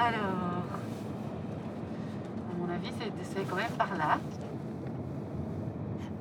Alors, 0.00 0.62
à 2.50 2.56
mon 2.56 2.72
avis, 2.72 2.90
c'est 3.34 3.42
quand 3.48 3.56
même 3.56 3.66
par 3.76 3.96
là. 3.96 4.20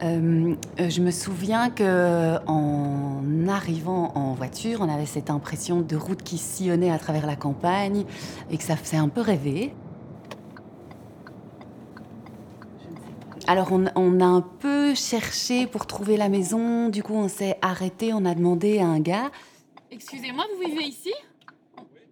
Euh, 0.02 0.56
euh, 0.80 0.90
je 0.90 1.02
me 1.02 1.12
souviens 1.12 1.70
que 1.70 2.38
en 2.48 3.48
arrivant 3.48 4.14
en 4.16 4.34
voiture, 4.34 4.80
on 4.82 4.90
avait 4.90 5.06
cette 5.06 5.30
impression 5.30 5.82
de 5.82 5.96
route 5.96 6.24
qui 6.24 6.40
sillonnait 6.40 6.90
à 6.90 6.98
travers 6.98 7.28
la 7.28 7.36
campagne 7.36 8.06
et 8.50 8.58
que 8.58 8.64
ça 8.64 8.76
faisait 8.76 8.98
un 8.98 9.10
peu 9.10 9.22
rêver. 9.22 9.74
Alors 13.46 13.72
on, 13.72 13.86
on 13.96 14.20
a 14.20 14.26
un 14.26 14.42
peu 14.42 14.96
cherché 14.96 15.68
pour 15.68 15.86
trouver 15.86 16.18
la 16.18 16.30
maison, 16.30 16.90
du 16.90 17.04
coup 17.04 17.14
on 17.14 17.30
s'est 17.30 17.58
arrêté, 17.62 18.12
on 18.14 18.26
a 18.26 18.34
demandé 18.34 18.80
à 18.80 18.88
un 18.88 19.00
gars. 19.00 19.32
Excusez-moi, 19.92 20.46
vous 20.54 20.68
vivez 20.68 20.84
ici? 20.84 21.14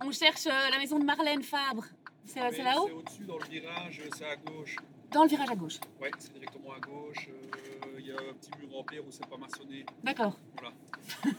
On 0.06 0.12
cherche 0.12 0.46
euh, 0.48 0.70
la 0.72 0.78
maison 0.78 1.00
de 1.00 1.06
Marlène 1.06 1.42
Fabre. 1.44 1.84
C'est 2.26 2.42
Oui, 2.42 2.48
c'est 2.56 2.64
là-haut 2.64 2.88
C'est 2.88 2.94
au-dessus 2.94 3.24
dans 3.26 3.38
le 3.38 3.46
virage, 3.46 4.02
c'est 4.18 4.26
à 4.26 4.36
gauche. 4.36 4.76
Dans 5.12 5.24
le 5.24 5.30
virage 5.30 5.50
à 5.50 5.56
gauche. 5.56 5.80
Ouais, 6.02 6.12
c'est 6.20 6.34
directement 6.34 6.72
à 6.74 6.80
gauche. 6.80 7.30
euh, 7.30 8.00
Il 8.00 8.08
y 8.08 8.12
a 8.12 8.16
un 8.16 8.34
petit 8.34 8.52
mur 8.60 8.78
en 8.78 8.84
pierre 8.84 9.02
où 9.08 9.12
c'est 9.12 9.26
pas 9.28 9.38
maçonné. 9.38 9.86
D'accord. 10.04 10.38
Voilà. 10.60 10.74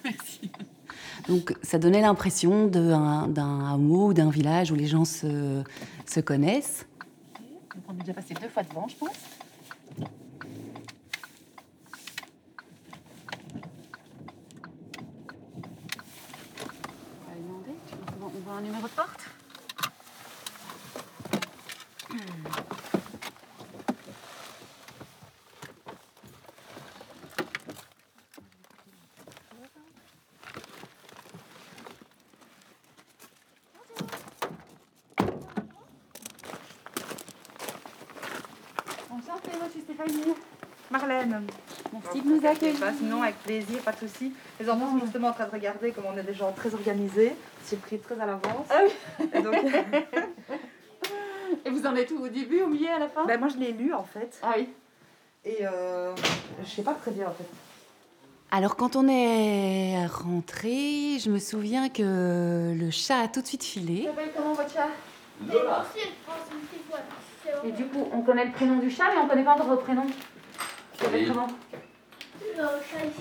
Merci. 0.04 0.50
Donc 1.28 1.54
ça 1.62 1.78
donnait 1.78 2.00
l'impression 2.00 2.66
de 2.66 2.90
un- 2.92 3.28
d'un 3.28 3.72
hameau 3.72 4.08
ou 4.08 4.14
d'un 4.14 4.30
village 4.30 4.70
où 4.70 4.74
les 4.74 4.86
gens 4.86 5.04
se, 5.04 5.62
se 6.06 6.20
connaissent. 6.20 6.86
Donc 7.74 7.82
on 7.88 7.94
est 7.94 8.00
déjà 8.00 8.14
passé 8.14 8.34
deux 8.34 8.48
fois 8.48 8.62
devant, 8.62 8.88
je 8.88 8.96
pense. 8.96 9.16
On 15.66 17.28
va 17.28 17.34
lui 17.34 17.42
demander. 17.42 17.72
Tu 17.88 17.94
veux 17.94 18.04
qu'on- 18.20 18.26
On 18.35 18.35
voit 18.46 18.58
un 18.58 18.60
numéro 18.60 18.82
de 18.82 18.92
porte 18.92 19.28
je 39.66 39.72
suis 39.72 39.80
Stéphanie. 39.80 40.34
Marlène. 40.90 41.42
Merci 41.92 42.20
de 42.20 42.28
nous 42.28 42.46
accueillir. 42.46 42.76
Sinon, 42.96 43.22
avec 43.22 43.36
plaisir, 43.42 43.80
pas 43.80 43.92
de 43.92 43.98
souci. 43.98 44.32
Les 44.60 44.68
enfants 44.68 44.92
sont 44.92 45.04
justement 45.04 45.28
en 45.28 45.32
train 45.32 45.46
de 45.46 45.50
regarder 45.50 45.90
comme 45.90 46.04
on 46.06 46.16
est 46.16 46.22
des 46.22 46.34
gens 46.34 46.52
très 46.52 46.72
organisés. 46.74 47.32
C'est 47.66 47.80
pris 47.80 47.98
très 47.98 48.14
à 48.20 48.26
l'avance. 48.26 48.68
Ah 48.70 48.82
Et 49.34 49.42
donc, 49.42 49.56
Et 51.64 51.70
vous 51.70 51.84
en 51.84 51.96
êtes 51.96 52.12
où 52.12 52.24
Au 52.24 52.28
début, 52.28 52.62
au 52.62 52.68
milieu, 52.68 52.88
à 52.90 53.00
la 53.00 53.08
fin 53.08 53.24
ben, 53.24 53.40
moi, 53.40 53.48
je 53.48 53.56
l'ai 53.58 53.72
lu 53.72 53.92
en 53.92 54.04
fait. 54.04 54.38
Ah 54.40 54.54
oui. 54.56 54.68
Et 55.44 55.66
euh, 55.66 56.14
je 56.62 56.68
sais 56.68 56.82
pas 56.82 56.94
très 56.94 57.10
bien 57.10 57.26
en 57.26 57.32
fait. 57.32 57.46
Alors 58.52 58.76
quand 58.76 58.94
on 58.94 59.08
est 59.08 60.06
rentré, 60.06 61.18
je 61.18 61.28
me 61.28 61.40
souviens 61.40 61.88
que 61.88 62.72
le 62.72 62.90
chat 62.92 63.18
a 63.18 63.28
tout 63.28 63.42
de 63.42 63.46
suite 63.46 63.64
filé. 63.64 64.04
s'appelle 64.04 64.30
comment 64.36 64.52
votre 64.52 64.72
chat? 64.72 64.88
Lola. 65.52 65.84
Et 67.64 67.72
du 67.72 67.86
coup, 67.86 68.08
on 68.12 68.22
connaît 68.22 68.44
le 68.44 68.52
prénom 68.52 68.78
du 68.78 68.90
chat, 68.90 69.06
mais 69.12 69.20
on 69.20 69.28
connaît 69.28 69.44
pas 69.44 69.54
encore 69.54 69.66
votre 69.66 69.82
prénom. 69.82 70.06
Oui. 71.12 71.26
comment? 71.28 71.48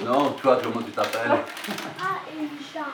Non, 0.03 0.31
toi, 0.33 0.59
comment 0.63 0.81
tu 0.81 0.91
t'appelles? 0.91 1.31
Ah, 1.99 2.19
Elisha. 2.31 2.85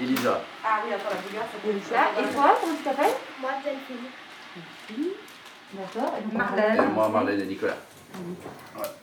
Elisa. 0.00 0.40
Ah 0.64 0.80
oui, 0.84 0.92
attends, 0.92 1.10
la 1.10 1.22
bougarde, 1.22 1.48
c'est 1.62 1.68
Elisha. 1.70 2.10
Et 2.20 2.34
toi, 2.34 2.56
comment 2.60 2.76
tu 2.76 2.82
t'appelles 2.82 3.14
Moi, 3.40 3.50
Delphine. 3.64 5.10
D'accord. 5.72 6.14
Et 6.18 6.22
donc, 6.22 6.32
on 6.34 6.38
Marlène. 6.38 6.82
Et 6.84 6.94
moi, 6.94 7.08
Marlène 7.08 7.40
et 7.40 7.46
Nicolas. 7.46 7.76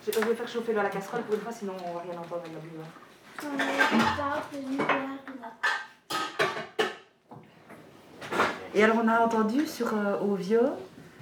Je 0.05 0.11
je 0.11 0.19
vais 0.19 0.35
faire 0.35 0.47
chauffer 0.47 0.73
la 0.73 0.85
casserole 0.89 1.21
pour 1.23 1.35
une 1.35 1.41
fois, 1.41 1.51
sinon 1.51 1.73
on 1.85 1.93
va 1.93 2.01
rien 2.01 2.13
entendre 2.13 2.41
avec 2.41 2.53
la 2.53 2.59
bouilloire. 2.59 2.87
Et 8.75 8.83
alors, 8.83 8.97
on 9.03 9.07
a 9.07 9.19
entendu 9.19 9.67
sur 9.67 9.93
euh, 9.93 10.19
Ovio, 10.21 10.61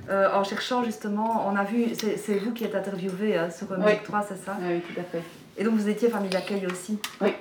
euh, 0.09 0.29
en 0.33 0.43
cherchant 0.43 0.83
justement, 0.83 1.45
on 1.47 1.55
a 1.55 1.63
vu, 1.63 1.93
c'est 1.95 2.17
c'est 2.17 2.35
vous 2.35 2.53
qui 2.53 2.63
êtes 2.63 2.75
interviewé 2.75 3.37
hein, 3.37 3.49
sur 3.49 3.71
euh, 3.71 3.75
Oui. 3.79 3.85
Musique 3.85 4.03
3, 4.03 4.25
c'est 4.29 4.45
ça 4.45 4.55
Ah 4.57 4.63
oui, 4.69 4.81
tout 4.81 4.99
à 4.99 5.03
fait. 5.03 5.21
Et 5.57 5.63
donc, 5.63 5.73
vous 5.75 5.89
étiez 5.89 6.09
famille 6.09 6.29
d'accueil 6.29 6.65
aussi 6.67 6.97
Oui. 7.19 7.33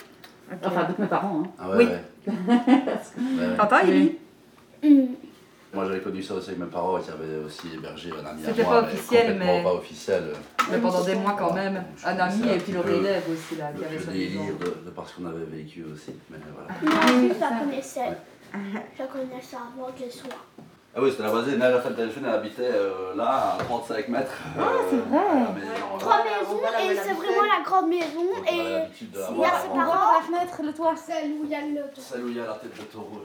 Ok. 0.53 0.59
Enfin, 0.65 0.85
donc 0.85 0.99
mes 0.99 1.07
parents. 1.07 1.43
Hein. 1.45 1.51
Ah 1.59 1.71
ouais, 1.71 1.77
Oui. 1.79 1.85
ouais. 1.87 2.05
Ouais, 2.37 3.47
ouais. 3.49 3.57
T'entends, 3.57 3.79
Élie 3.87 4.19
Moi, 5.73 5.85
j'avais 5.87 6.01
connu 6.01 6.21
ça 6.23 6.35
aussi 6.35 6.49
avec 6.51 6.61
mes 6.61 6.67
parents 6.67 6.99
qui 6.99 7.11
avaient 7.11 7.45
aussi 7.47 7.69
hébergé 7.75 8.11
un 8.11 8.27
ami 8.27 8.43
à 8.45 8.47
C'était 8.49 8.65
pas 8.65 8.83
officiel, 8.83 9.21
complètement 9.33 9.57
mais- 9.59 9.63
pas 9.63 9.75
officiel. 9.75 10.25
Mais 10.71 10.79
pendant 10.79 11.05
des 11.05 11.15
mois 11.15 11.37
quand 11.39 11.55
même. 11.55 11.85
Je 11.97 12.07
Un 12.07 12.19
ami 12.19 12.43
et 12.49 12.59
puis 12.59 12.73
le 12.73 12.79
un 12.81 12.83
petit 12.83 12.91
peu 12.91 12.97
relève 12.99 13.23
aussi, 13.33 13.57
là, 13.57 13.71
qui 13.79 13.85
avait 13.85 13.99
son 13.99 14.11
délire 14.11 14.57
de, 14.59 14.85
de 14.87 14.91
par 14.91 15.07
ce 15.09 15.17
qu'on 15.17 15.27
avait 15.27 15.45
vécu 15.45 15.85
aussi. 15.93 16.13
Mais 16.31 16.39
voilà. 16.53 16.69
Moi 16.83 17.03
oui, 17.21 17.27
aussi, 17.31 17.35
je 17.37 17.41
la 17.41 17.49
ça. 17.49 17.59
connaissais. 17.65 18.19
Je 18.53 18.99
la 19.03 19.07
connaissais 19.07 19.57
avant 19.57 19.93
qu'elle 19.93 20.11
soit. 20.11 20.29
Ah 20.95 20.99
oui, 21.01 21.11
c'était 21.11 21.23
la 21.23 21.31
voisine. 21.31 21.53
Elle, 21.63 21.73
la 21.73 21.81
femme 21.81 21.95
Delphine, 21.95 22.25
elle 22.27 22.35
habitait 22.35 22.63
euh, 22.65 23.15
là, 23.15 23.57
à 23.61 23.65
35 23.65 24.09
mètres. 24.09 24.33
Ah, 24.59 24.63
c'est 24.91 24.97
vrai. 24.97 25.19
Trois 26.01 26.21
on 26.21 26.55
maisons 26.55 26.93
et 26.93 26.97
c'est 26.97 27.13
vraiment 27.13 27.43
la 27.43 27.63
grande 27.65 27.89
maison. 27.89 28.27
On 28.35 28.43
avait 28.43 28.57
Et 28.57 28.73
l'habitude 28.73 29.11
de 29.13 29.19
la 29.21 29.29
il 29.31 29.39
y 29.39 29.45
a 29.45 29.61
ses 29.61 29.69
parents. 29.69 29.93
Par 29.93 30.13
la 30.19 30.27
fenêtre, 30.27 30.63
le 30.65 30.73
toit. 30.73 30.95
celle 30.97 31.31
où 31.31 31.45
il 31.45 31.51
y 31.51 31.55
a 31.55 31.61
le 31.61 31.83
Celle 31.97 32.25
où 32.25 32.29
il 32.29 32.37
y 32.37 32.41
a 32.41 32.47
la 32.47 32.55
tête 32.55 32.77
de 32.77 32.83
taureau. 32.83 33.23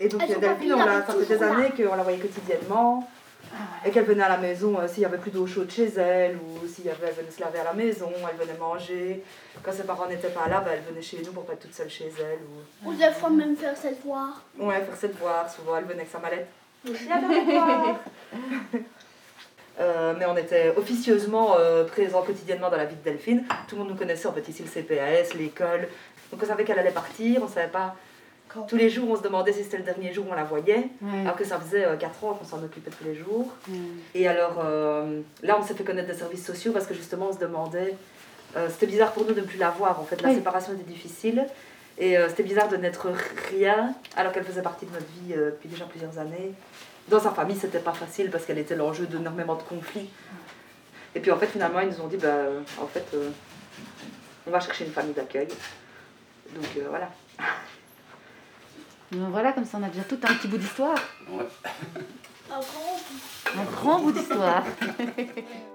Et 0.00 0.08
donc 0.08 0.26
Delphine, 0.26 0.74
on 0.74 0.84
l'a- 0.84 1.06
ça 1.06 1.12
fait 1.12 1.26
des 1.26 1.42
années 1.44 1.70
qu'on 1.70 1.94
la 1.94 2.02
voyait 2.02 2.18
quotidiennement. 2.18 3.08
Et 3.84 3.90
qu'elle 3.90 4.04
venait 4.04 4.22
à 4.24 4.30
la 4.30 4.38
maison 4.38 4.80
euh, 4.80 4.88
s'il 4.88 5.02
y 5.02 5.06
avait 5.06 5.18
plus 5.18 5.30
d'eau 5.30 5.46
chaude 5.46 5.70
chez 5.70 5.86
elle, 5.96 6.36
ou 6.38 6.66
s'il 6.66 6.86
y 6.86 6.90
avait, 6.90 7.08
elle 7.08 7.14
venait 7.14 7.30
se 7.30 7.40
laver 7.40 7.60
à 7.60 7.64
la 7.64 7.72
maison, 7.74 8.10
elle 8.28 8.36
venait 8.44 8.58
manger. 8.58 9.22
Quand 9.62 9.70
ses 9.70 9.84
parents 9.84 10.08
n'étaient 10.08 10.30
pas 10.30 10.48
là, 10.48 10.60
bah, 10.60 10.70
elle 10.72 10.80
venait 10.80 11.02
chez 11.02 11.22
nous 11.24 11.30
pour 11.30 11.44
pas 11.44 11.52
être 11.52 11.60
toute 11.60 11.74
seule 11.74 11.90
chez 11.90 12.10
elle. 12.18 12.40
Ou... 12.84 12.88
Ou 12.90 12.94
des 12.94 13.10
fois 13.12 13.30
même 13.30 13.54
faire 13.54 13.76
ses 13.76 13.90
devoirs. 13.90 14.42
Ouais, 14.58 14.80
faire 14.80 14.96
ses 14.96 15.08
devoirs, 15.08 15.48
souvent 15.48 15.76
elle 15.76 15.84
venait 15.84 16.00
avec 16.00 16.10
sa 16.10 16.18
mallette. 16.18 16.48
Euh, 19.80 20.14
mais 20.16 20.24
on 20.26 20.36
était 20.36 20.72
officieusement 20.76 21.56
euh, 21.58 21.82
présents 21.84 22.22
quotidiennement 22.22 22.70
dans 22.70 22.76
la 22.76 22.84
vie 22.84 22.94
de 22.94 23.02
Delphine. 23.02 23.42
Tout 23.66 23.74
le 23.74 23.80
monde 23.82 23.90
nous 23.90 23.96
connaissait 23.96 24.28
en 24.28 24.32
fait 24.32 24.48
ici 24.48 24.62
le 24.62 24.68
CPAS, 24.68 25.36
l'école. 25.36 25.88
Donc 26.30 26.40
on 26.40 26.46
savait 26.46 26.62
qu'elle 26.62 26.78
allait 26.78 26.92
partir, 26.92 27.40
on 27.42 27.48
savait 27.48 27.66
pas. 27.66 27.96
Tous 28.68 28.76
les 28.76 28.88
jours 28.88 29.10
on 29.10 29.16
se 29.16 29.22
demandait 29.22 29.52
si 29.52 29.64
c'était 29.64 29.78
le 29.78 29.82
dernier 29.82 30.12
jour 30.12 30.26
où 30.28 30.30
on 30.30 30.34
la 30.36 30.44
voyait. 30.44 30.90
Ouais. 31.02 31.22
Alors 31.22 31.34
que 31.34 31.44
ça 31.44 31.58
faisait 31.58 31.84
4 31.98 32.22
ans 32.24 32.34
qu'on 32.34 32.44
s'en 32.44 32.62
occupait 32.62 32.92
tous 32.92 33.02
les 33.02 33.16
jours. 33.16 33.48
Mm. 33.66 33.74
Et 34.14 34.28
alors 34.28 34.60
euh, 34.64 35.22
là, 35.42 35.56
on 35.60 35.64
s'est 35.64 35.74
fait 35.74 35.82
connaître 35.82 36.06
des 36.06 36.14
services 36.14 36.46
sociaux 36.46 36.70
parce 36.70 36.86
que 36.86 36.94
justement, 36.94 37.30
on 37.30 37.32
se 37.32 37.40
demandait. 37.40 37.96
euh, 38.56 38.68
c'était 38.70 38.86
bizarre 38.86 39.10
pour 39.10 39.24
nous 39.26 39.34
de 39.34 39.40
ne 39.40 39.44
plus 39.46 39.58
la 39.58 39.70
voir. 39.70 39.98
En 39.98 40.04
fait, 40.04 40.22
la 40.22 40.28
Oui. 40.28 40.36
séparation 40.36 40.72
était 40.74 40.84
difficile. 40.84 41.44
Et 41.96 42.18
euh, 42.18 42.28
c'était 42.28 42.42
bizarre 42.42 42.68
de 42.68 42.76
n'être 42.76 43.08
rien 43.50 43.94
alors 44.16 44.32
qu'elle 44.32 44.44
faisait 44.44 44.62
partie 44.62 44.86
de 44.86 44.90
notre 44.92 45.06
vie 45.06 45.34
euh, 45.34 45.50
depuis 45.52 45.68
déjà 45.68 45.84
plusieurs 45.84 46.18
années. 46.18 46.54
Dans 47.08 47.20
sa 47.20 47.30
famille, 47.30 47.56
c'était 47.56 47.78
pas 47.78 47.92
facile 47.92 48.30
parce 48.30 48.44
qu'elle 48.44 48.58
était 48.58 48.76
l'enjeu 48.76 49.06
d'énormément 49.06 49.54
de 49.54 49.62
conflits. 49.62 50.10
Et 51.14 51.20
puis 51.20 51.30
en 51.30 51.36
fait, 51.36 51.46
finalement, 51.46 51.80
ils 51.80 51.88
nous 51.88 52.00
ont 52.00 52.08
dit 52.08 52.16
bah, 52.16 52.46
en 52.80 52.86
fait, 52.86 53.06
euh, 53.14 53.30
on 54.46 54.50
va 54.50 54.60
chercher 54.60 54.86
une 54.86 54.92
famille 54.92 55.14
d'accueil. 55.14 55.48
Donc 56.54 56.66
euh, 56.76 56.86
voilà. 56.88 57.10
Donc 59.12 59.30
voilà, 59.30 59.52
comme 59.52 59.64
ça 59.64 59.78
on 59.80 59.84
a 59.84 59.88
déjà 59.88 60.04
tout 60.04 60.18
un 60.22 60.34
petit 60.34 60.48
bout 60.48 60.58
d'histoire. 60.58 60.98
Ouais. 61.30 61.46
Un 62.50 62.60
grand 62.60 63.60
Un 63.60 63.64
grand 63.64 63.98
bout 64.00 64.12
d'histoire. 64.12 64.64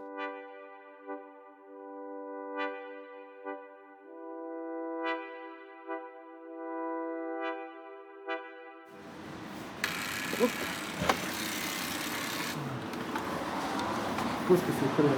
Bonjour 15.00 15.14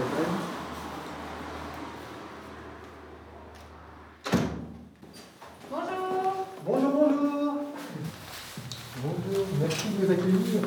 Bonjour, 6.64 6.92
bonjour. 6.92 7.54
Bonjour, 8.98 9.46
merci 9.60 9.88
de 9.88 10.06
nous 10.06 10.12
accueillir. 10.12 10.62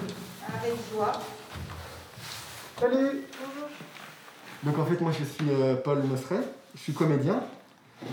Avec 0.49 0.73
joie. 0.93 1.13
Salut. 2.81 3.23
Donc 4.65 4.79
en 4.79 4.85
fait, 4.85 5.01
moi 5.01 5.13
je 5.13 5.25
suis 5.25 5.49
euh, 5.49 5.77
Paul 5.77 6.03
Mosseret, 6.03 6.41
je 6.75 6.81
suis 6.81 6.93
comédien. 6.93 7.45
Euh, 8.03 8.07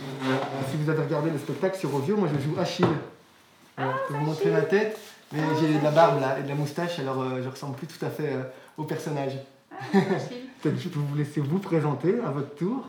si 0.69 0.77
vous 0.77 0.87
avez 0.87 1.01
regardé 1.01 1.31
le 1.31 1.39
spectacle 1.39 1.79
sur 1.79 1.95
Ovio, 1.95 2.15
moi 2.15 2.27
je 2.31 2.39
joue 2.43 2.59
Achille. 2.59 2.85
Je 3.79 3.83
peux 4.07 4.13
vous 4.13 4.25
montrer 4.25 4.51
ma 4.51 4.61
tête, 4.61 4.99
mais 5.31 5.41
j'ai 5.59 5.79
de 5.79 5.83
la 5.83 5.91
barbe 5.91 6.21
là 6.21 6.37
et 6.37 6.43
de 6.43 6.49
la 6.49 6.55
moustache, 6.55 6.99
alors 6.99 7.21
euh, 7.21 7.41
je 7.43 7.49
ressemble 7.49 7.75
plus 7.75 7.87
tout 7.87 8.05
à 8.05 8.11
fait 8.11 8.33
euh, 8.33 8.43
au 8.77 8.83
personnage. 8.83 9.33
Peut-être 10.61 10.79
je 10.79 10.89
peux 10.89 10.99
vous 10.99 11.15
laisser 11.15 11.41
vous 11.41 11.57
présenter 11.59 12.19
à 12.19 12.29
votre 12.29 12.53
tour. 12.55 12.85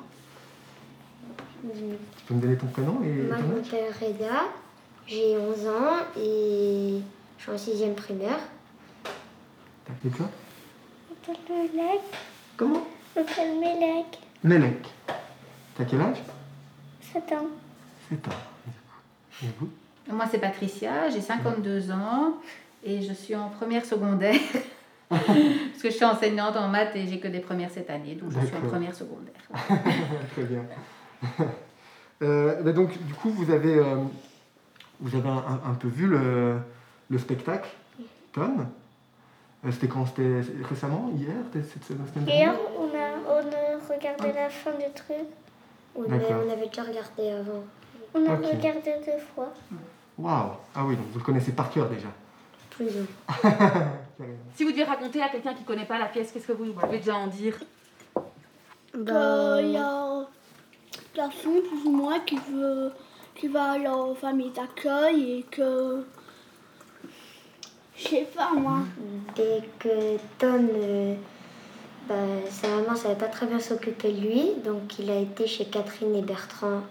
Tu 1.63 2.25
peux 2.27 2.35
me 2.35 2.41
donner 2.41 2.57
ton 2.57 2.67
prénom 2.67 3.01
et 3.03 3.13
Moi, 3.23 3.37
ton 3.37 3.43
je 3.43 3.77
m'appelle 3.77 3.93
Reda, 4.01 4.43
j'ai 5.07 5.39
11 5.39 5.67
ans 5.69 5.97
et 6.19 7.01
je 7.39 7.43
suis 7.43 7.51
en 7.51 7.55
6ème 7.55 7.95
primaire. 7.95 8.39
Et 10.05 10.09
toi 10.09 10.29
Je 11.25 11.31
m'appelle 11.31 11.71
Melek. 11.75 12.01
Comment? 12.57 12.87
Je 13.15 13.21
m'appelle 13.21 13.59
Melek. 13.59 14.19
Melek. 14.45 14.87
T'as 15.77 15.85
quel 15.85 16.01
âge? 16.01 16.23
7 17.13 17.23
ans. 17.33 17.47
7 18.11 18.29
ans. 18.29 18.31
Et 19.43 19.47
vous? 19.59 19.71
Moi, 20.11 20.27
c'est 20.31 20.39
Patricia, 20.39 21.09
j'ai 21.11 21.21
52 21.21 21.91
ans 21.91 22.35
et 22.85 23.01
je 23.01 23.13
suis 23.13 23.35
en 23.35 23.49
première 23.49 23.85
secondaire. 23.87 24.39
Parce 25.27 25.83
que 25.83 25.91
je 25.91 25.95
suis 25.95 26.05
enseignante 26.05 26.57
en 26.57 26.69
maths 26.69 26.95
et 26.95 27.07
j'ai 27.07 27.19
que 27.19 27.29
des 27.29 27.41
premières 27.41 27.71
cette 27.71 27.91
année, 27.91 28.15
donc 28.15 28.31
je 28.31 28.47
suis 28.47 28.57
en 28.57 28.69
première 28.69 28.95
secondaire. 28.95 29.35
Très 30.33 30.45
bien. 30.45 30.65
Euh, 32.23 32.63
bah 32.63 32.71
donc, 32.71 32.97
du 33.05 33.15
coup, 33.15 33.31
vous 33.31 33.51
avez, 33.51 33.79
euh, 33.79 33.97
vous 35.01 35.17
avez 35.17 35.29
un, 35.29 35.75
peu 35.75 35.89
vu 35.89 36.07
le, 36.07 36.59
le 37.11 37.19
spectacle, 37.19 37.69
Tom? 38.33 38.69
Euh, 39.65 39.73
C'était 39.73 39.89
quand? 39.89 40.07
C'était 40.07 40.41
récemment 40.69 41.11
Hier 41.17 41.35
cette 41.53 41.83
semaine 41.83 42.07
Hier, 42.25 42.55
on 42.79 42.85
a, 42.85 43.35
on 43.35 43.39
a 43.41 43.93
regardé 43.93 44.33
la 44.33 44.49
fin 44.49 44.71
du 44.71 44.85
truc. 44.95 45.27
Oui, 45.97 46.07
mais 46.09 46.19
D'accord. 46.19 46.45
on 46.47 46.53
avait 46.53 46.69
déjà 46.69 46.83
regardé 46.83 47.31
avant. 47.31 47.65
On 48.15 48.25
a 48.25 48.37
regardé 48.37 48.93
deux 49.05 49.19
fois. 49.35 49.53
Waouh 50.19 50.53
Ah 50.75 50.85
oui, 50.85 50.97
donc 50.97 51.07
vous 51.13 51.19
le 51.19 51.25
connaissez 51.25 51.53
par 51.53 51.71
cœur 51.71 51.89
déjà. 51.89 52.09
Plus 52.71 52.87
ou. 52.87 53.07
Si 54.55 54.65
vous 54.65 54.71
deviez 54.71 54.85
raconter 54.85 55.23
à 55.23 55.29
quelqu'un 55.29 55.55
qui 55.55 55.65
connaît 55.65 55.85
pas 55.85 55.99
la 55.99 56.07
pièce, 56.07 56.33
qu'est-ce 56.33 56.47
que 56.47 56.53
vous 56.53 56.73
pouvez 56.73 56.99
déjà 56.99 57.17
en 57.17 57.27
dire? 57.27 57.59
Bah, 58.95 59.61
Il 59.63 59.71
y 59.71 59.77
a 59.77 59.89
un 59.89 60.27
garçon, 61.15 61.63
plus 61.69 61.87
ou 61.87 61.93
moins, 61.93 62.21
qui, 62.21 62.37
veut, 62.51 62.93
qui 63.35 63.49
va 63.49 63.73
aller 63.73 63.89
en 63.89 64.15
famille 64.15 64.51
d'accueil 64.51 65.39
et 65.39 65.43
que. 65.45 66.05
Je 67.97 68.09
sais 68.09 68.29
pas 68.35 68.51
moi. 68.55 68.81
Dès 69.37 69.63
que 69.79 70.17
Tom, 70.39 70.69
euh, 70.75 71.15
bah, 72.09 72.15
sa 72.51 72.69
maman 72.69 72.97
savait 72.97 73.15
pas 73.15 73.29
très 73.29 73.47
bien 73.47 73.61
s'occuper 73.61 74.13
de 74.13 74.21
lui, 74.21 74.55
donc 74.65 74.99
il 74.99 75.11
a 75.11 75.19
été 75.19 75.47
chez 75.47 75.67
Catherine 75.67 76.17
et 76.17 76.23
Bertrand. 76.23 76.83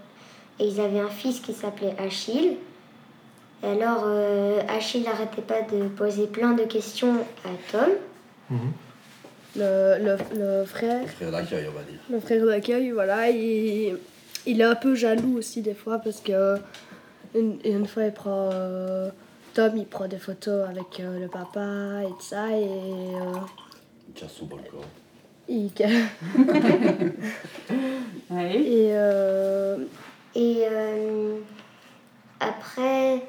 Et 0.59 0.67
ils 0.67 0.79
avaient 0.79 0.99
un 0.99 1.09
fils 1.09 1.39
qui 1.39 1.53
s'appelait 1.53 1.95
Achille. 1.99 2.57
Et 3.63 3.67
alors, 3.67 4.03
euh, 4.05 4.59
Achille 4.67 5.03
n'arrêtait 5.03 5.41
pas 5.41 5.61
de 5.61 5.87
poser 5.89 6.27
plein 6.27 6.51
de 6.53 6.63
questions 6.63 7.15
à 7.45 7.49
Tom. 7.71 7.89
Mhm. 8.49 8.71
Le, 9.57 9.97
le, 10.03 10.17
le 10.39 10.65
frère, 10.65 11.05
Frère 11.09 11.31
d'accueil, 11.31 11.67
on 11.69 11.73
va 11.77 11.83
dire. 11.83 11.99
le 12.09 12.19
frère 12.21 12.45
d'accueil, 12.45 12.91
voilà, 12.91 13.29
il, 13.29 13.97
il 14.45 14.61
est 14.61 14.63
un 14.63 14.75
peu 14.75 14.95
jaloux 14.95 15.37
aussi 15.37 15.61
des 15.61 15.73
fois 15.73 15.99
parce 15.99 16.21
que 16.21 16.55
une, 17.35 17.59
une 17.65 17.85
fois 17.85 18.05
il 18.05 18.13
prend 18.13 18.49
euh, 18.53 19.09
Tom, 19.53 19.75
il 19.75 19.85
prend 19.85 20.07
des 20.07 20.19
photos 20.19 20.65
avec 20.69 21.01
euh, 21.01 21.19
le 21.19 21.27
papa 21.27 22.03
et 22.03 22.07
tout 22.11 22.21
ça 22.21 22.47
et 22.49 22.63
euh, 22.63 23.33
Il 24.07 24.13
casse 24.13 24.31
son 24.31 24.45
balcon. 24.45 24.77
il 25.49 25.65
et 28.31 28.91
euh, 28.93 29.77
Et 30.35 30.63
euh, 30.71 31.35
après, 32.39 33.21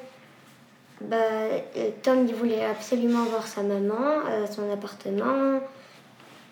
bah, 1.09 1.17
euh, 1.17 1.89
Tom 2.01 2.25
il 2.27 2.35
voulait 2.35 2.65
absolument 2.65 3.23
voir 3.25 3.45
sa 3.45 3.61
maman 3.61 4.21
à 4.25 4.47
son 4.47 4.71
appartement. 4.71 5.59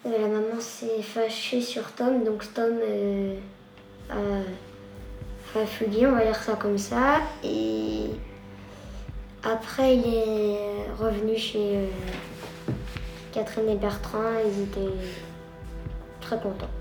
Euh, 0.06 0.18
la 0.18 0.28
maman 0.28 0.60
s'est 0.60 1.02
fâchée 1.02 1.62
sur 1.62 1.92
Tom, 1.92 2.24
donc 2.24 2.52
Tom 2.54 2.74
euh, 2.82 3.36
a, 4.10 5.66
fugué, 5.66 6.08
on 6.08 6.14
va 6.14 6.26
dire 6.26 6.36
ça 6.36 6.54
comme 6.54 6.78
ça. 6.78 7.22
Et 7.44 8.08
après, 9.44 9.98
il 9.98 10.14
est 10.14 10.92
revenu 11.00 11.38
chez 11.38 11.78
euh, 11.78 11.88
Catherine 13.32 13.70
et 13.70 13.76
Bertrand, 13.76 14.40
ils 14.44 14.64
étaient 14.64 14.98
très 16.20 16.40
contents. 16.40 16.81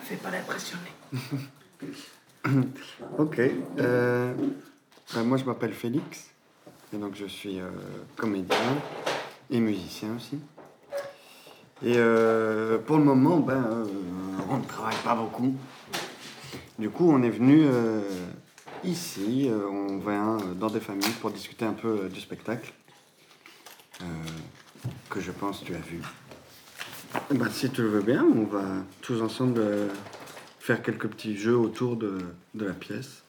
Fais 0.00 0.16
pas 0.16 0.30
l'impressionner. 0.30 0.92
Ok. 3.18 3.40
euh, 3.78 4.34
ben, 5.14 5.24
moi, 5.24 5.38
je 5.38 5.44
m'appelle 5.44 5.72
Félix. 5.72 6.30
Et 6.92 6.98
donc, 6.98 7.14
je 7.14 7.24
suis 7.24 7.58
euh, 7.58 7.70
comédien 8.16 8.76
et 9.50 9.60
musicien 9.60 10.10
aussi. 10.16 10.38
Et 11.82 11.94
euh, 11.96 12.76
pour 12.78 12.98
le 12.98 13.04
moment, 13.04 13.38
ben, 13.38 13.86
on 14.50 14.58
ne 14.58 14.64
travaille 14.64 14.96
pas 15.02 15.14
beaucoup. 15.14 15.54
Du 16.78 16.90
coup, 16.90 17.10
on 17.10 17.22
est 17.22 17.30
venu 17.30 17.66
ici. 18.84 19.50
on 19.50 19.98
vient 19.98 20.36
dans 20.56 20.68
des 20.68 20.80
familles 20.80 21.14
pour 21.20 21.30
discuter 21.30 21.64
un 21.64 21.72
peu 21.72 22.10
du 22.12 22.20
spectacle 22.20 22.74
euh, 24.02 24.04
que 25.10 25.20
je 25.20 25.30
pense 25.30 25.60
que 25.60 25.66
tu 25.66 25.74
as 25.74 25.78
vu. 25.78 26.00
Ben, 27.30 27.48
si 27.50 27.70
tu 27.70 27.82
le 27.82 27.88
veux 27.88 28.02
bien, 28.02 28.24
on 28.24 28.44
va 28.44 28.64
tous 29.00 29.22
ensemble 29.22 29.60
euh, 29.60 29.88
faire 30.58 30.82
quelques 30.82 31.08
petits 31.08 31.36
jeux 31.36 31.56
autour 31.56 31.96
de, 31.96 32.18
de 32.54 32.66
la 32.66 32.74
pièce. 32.74 33.22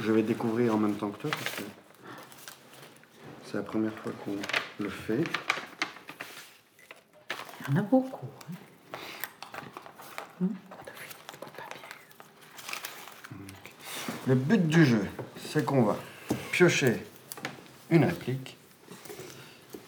Je 0.00 0.12
vais 0.12 0.22
découvrir 0.22 0.74
en 0.74 0.78
même 0.78 0.96
temps 0.96 1.10
que 1.10 1.20
toi 1.22 1.30
parce 1.30 1.56
que 1.56 1.62
c'est 3.44 3.56
la 3.56 3.62
première 3.62 3.94
fois 3.94 4.12
qu'on 4.24 4.36
le 4.82 4.90
fait. 4.90 5.24
Il 7.68 7.74
y 7.74 7.78
en 7.78 7.80
a 7.80 7.82
beaucoup. 7.82 8.28
Le 14.26 14.34
but 14.34 14.66
du 14.66 14.86
jeu, 14.86 15.02
c'est 15.36 15.66
qu'on 15.66 15.82
va 15.82 15.96
piocher 16.50 17.02
une 17.90 18.04
réplique 18.04 18.56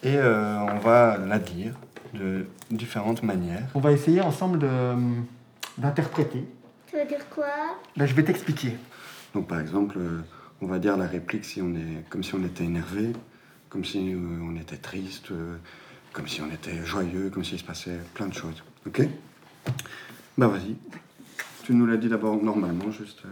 et 0.03 0.17
euh, 0.17 0.59
on 0.59 0.79
va 0.79 1.17
la 1.17 1.39
dire 1.39 1.75
de 2.13 2.47
différentes 2.71 3.23
manières. 3.23 3.67
On 3.75 3.81
va 3.81 3.93
essayer 3.93 4.21
ensemble 4.21 4.59
de, 4.59 4.95
d'interpréter. 5.79 6.45
Ça 6.91 6.99
veut 6.99 7.09
dire 7.09 7.27
quoi? 7.31 7.47
Là, 7.97 8.05
je 8.05 8.15
vais 8.15 8.25
t'expliquer. 8.25 8.77
Donc 9.33 9.49
par 9.49 9.59
exemple, 9.59 9.97
euh, 9.99 10.21
on 10.61 10.67
va 10.67 10.79
dire 10.79 10.99
la 10.99 11.07
réplique 11.07 11.47
si 11.47 11.63
on 11.63 11.75
est 11.75 12.05
comme 12.11 12.23
si 12.23 12.35
on 12.35 12.45
était 12.45 12.65
énervé, 12.65 13.13
comme 13.71 13.87
si 13.87 14.13
euh, 14.13 14.19
on 14.43 14.55
était 14.57 14.77
triste, 14.77 15.31
euh, 15.31 15.57
comme 16.13 16.29
si 16.29 16.43
on 16.43 16.51
était 16.53 16.85
joyeux, 16.85 17.31
comme 17.31 17.43
s'il 17.45 17.59
se 17.59 17.65
passait 17.65 17.99
plein 18.13 18.27
de 18.27 18.35
choses. 18.35 18.63
Ok? 18.87 19.01
Bah 20.37 20.49
vas-y. 20.49 20.77
Tu 21.65 21.73
nous 21.73 21.87
l'as 21.87 21.97
dit 21.97 22.11
d'abord 22.11 22.37
normalement, 22.43 22.91
juste. 22.91 23.23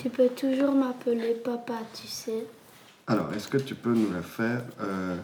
Tu 0.00 0.10
peux 0.10 0.28
toujours 0.28 0.72
m'appeler 0.72 1.34
papa, 1.34 1.78
tu 1.94 2.06
sais. 2.06 2.46
Alors, 3.06 3.32
est-ce 3.34 3.48
que 3.48 3.58
tu 3.58 3.74
peux 3.74 3.94
nous 3.94 4.12
la 4.12 4.22
faire 4.22 4.62
euh, 4.80 5.16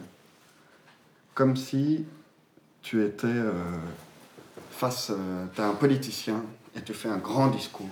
comme 1.33 1.55
si 1.57 2.05
tu 2.81 3.03
étais 3.05 3.27
euh, 3.27 3.51
face, 4.71 5.09
euh, 5.11 5.45
t'es 5.55 5.61
un 5.61 5.73
politicien 5.73 6.41
et 6.75 6.81
tu 6.81 6.93
fais 6.93 7.09
un 7.09 7.17
grand 7.17 7.47
discours. 7.47 7.89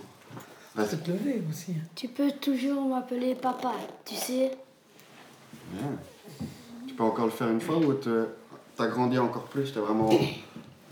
Vas-y. 0.75 0.97
te 0.99 1.11
lever 1.11 1.43
aussi. 1.49 1.75
Tu 1.95 2.07
peux 2.07 2.31
toujours 2.31 2.85
m'appeler 2.87 3.35
papa, 3.35 3.73
tu 4.05 4.15
sais. 4.15 4.57
Bien. 5.71 5.91
Tu 6.87 6.93
peux 6.93 7.03
encore 7.03 7.25
le 7.25 7.31
faire 7.31 7.49
une 7.49 7.59
fois 7.61 7.77
ou 7.77 7.93
te- 7.93 8.27
t'as 8.77 8.87
grandi 8.87 9.17
encore 9.19 9.43
plus, 9.45 9.73
t'as 9.73 9.81
vraiment 9.81 10.09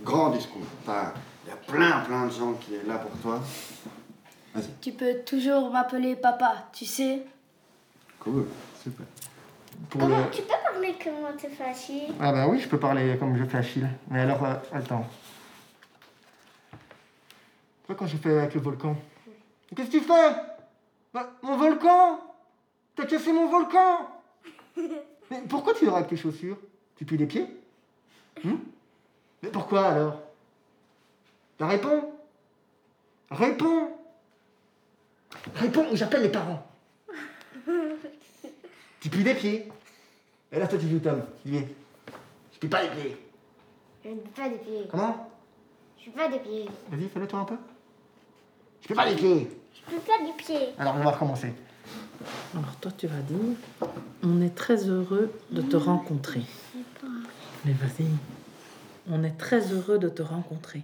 grand 0.01 0.29
discours. 0.31 0.61
T'as- 0.85 1.13
Il 1.45 1.49
y 1.49 1.53
a 1.53 1.55
plein, 1.55 2.01
plein 2.01 2.27
de 2.27 2.31
gens 2.31 2.53
qui 2.53 2.75
est 2.75 2.85
là 2.85 2.97
pour 2.97 3.11
toi. 3.21 3.41
Tu 4.81 4.91
peux 4.91 5.19
toujours 5.25 5.69
m'appeler 5.71 6.15
papa, 6.15 6.67
tu 6.73 6.85
sais. 6.85 7.21
Cool, 8.19 8.47
super. 8.81 9.05
Pour 9.89 10.01
le- 10.07 10.29
tu 10.31 10.41
peux 10.41 10.47
parler 10.71 10.95
comment 11.01 11.31
tu 11.37 11.47
fais 11.47 11.63
Achille 11.63 12.13
Ah 12.19 12.31
bah 12.33 12.47
oui, 12.47 12.59
je 12.59 12.67
peux 12.67 12.79
parler 12.79 13.15
comme 13.17 13.37
je 13.37 13.45
fais 13.45 13.57
Achille. 13.59 13.87
Mais 14.09 14.21
alors, 14.21 14.43
euh, 14.43 14.55
attends. 14.73 15.05
Toi, 17.85 17.95
quand 17.95 18.07
j'ai 18.07 18.17
fait 18.17 18.37
avec 18.39 18.53
le 18.55 18.61
volcan. 18.61 18.95
Qu'est-ce 19.75 19.87
que 19.89 19.97
tu 19.97 20.01
fais? 20.03 20.31
Bah, 21.13 21.31
Mon 21.41 21.57
volcan? 21.57 22.19
T'as 22.95 23.05
cassé 23.05 23.31
mon 23.31 23.47
volcan? 23.49 24.07
Mais 25.31 25.41
pourquoi 25.47 25.73
tu 25.73 25.85
dors 25.85 25.95
avec 25.97 26.09
tes 26.09 26.17
chaussures? 26.17 26.57
Tu 26.97 27.05
pues 27.05 27.17
les 27.17 27.25
pieds? 27.27 27.47
Hmm? 28.43 28.57
Mais 29.41 29.49
pourquoi 29.49 29.87
alors? 29.87 30.19
Ben, 31.59 31.67
Réponds 31.67 32.11
Réponds 33.31 33.98
Réponds 35.55 35.87
ou 35.91 35.95
j'appelle 35.95 36.23
les 36.23 36.29
parents 36.29 36.65
Tu 38.99 39.09
plies 39.09 39.23
les 39.23 39.35
pieds 39.35 39.71
Et 40.51 40.59
là, 40.59 40.67
toi, 40.67 40.77
tu 40.77 40.89
joues 40.89 40.99
Tom. 40.99 41.23
Tu 41.43 41.51
viens. 41.51 41.63
Je 42.53 42.59
plie 42.59 42.69
pas 42.69 42.83
les 42.83 42.89
pieds. 42.89 43.17
Je 44.03 44.09
ne 44.09 44.15
peux 44.15 44.29
pas 44.29 44.49
des 44.49 44.57
pieds. 44.57 44.87
Comment? 44.89 45.31
Je 45.97 46.01
suis 46.03 46.11
pas 46.11 46.27
des 46.29 46.39
pieds. 46.39 46.65
Vas-y, 46.89 47.09
fais-le 47.09 47.27
toi 47.27 47.39
un 47.39 47.45
peu. 47.45 47.57
Je 48.81 48.87
plie 48.87 48.95
pas 48.95 49.05
les 49.05 49.15
pieds. 49.15 49.49
Je 49.73 49.91
peux 49.95 50.01
pas 50.01 50.25
des 50.25 50.43
pieds. 50.43 50.69
Alors, 50.77 50.95
on 50.95 51.03
va 51.03 51.11
recommencer. 51.11 51.53
Alors 52.53 52.75
toi, 52.81 52.91
tu 52.97 53.07
vas 53.07 53.21
dire, 53.21 53.55
on 54.23 54.41
est 54.41 54.53
très 54.53 54.87
heureux 54.87 55.31
de 55.51 55.61
te 55.61 55.77
rencontrer. 55.77 56.41
Mais 57.65 57.73
vas-y, 57.73 58.07
on 59.09 59.23
est 59.23 59.37
très 59.37 59.71
heureux 59.71 59.97
de 59.97 60.09
te 60.09 60.21
rencontrer. 60.21 60.83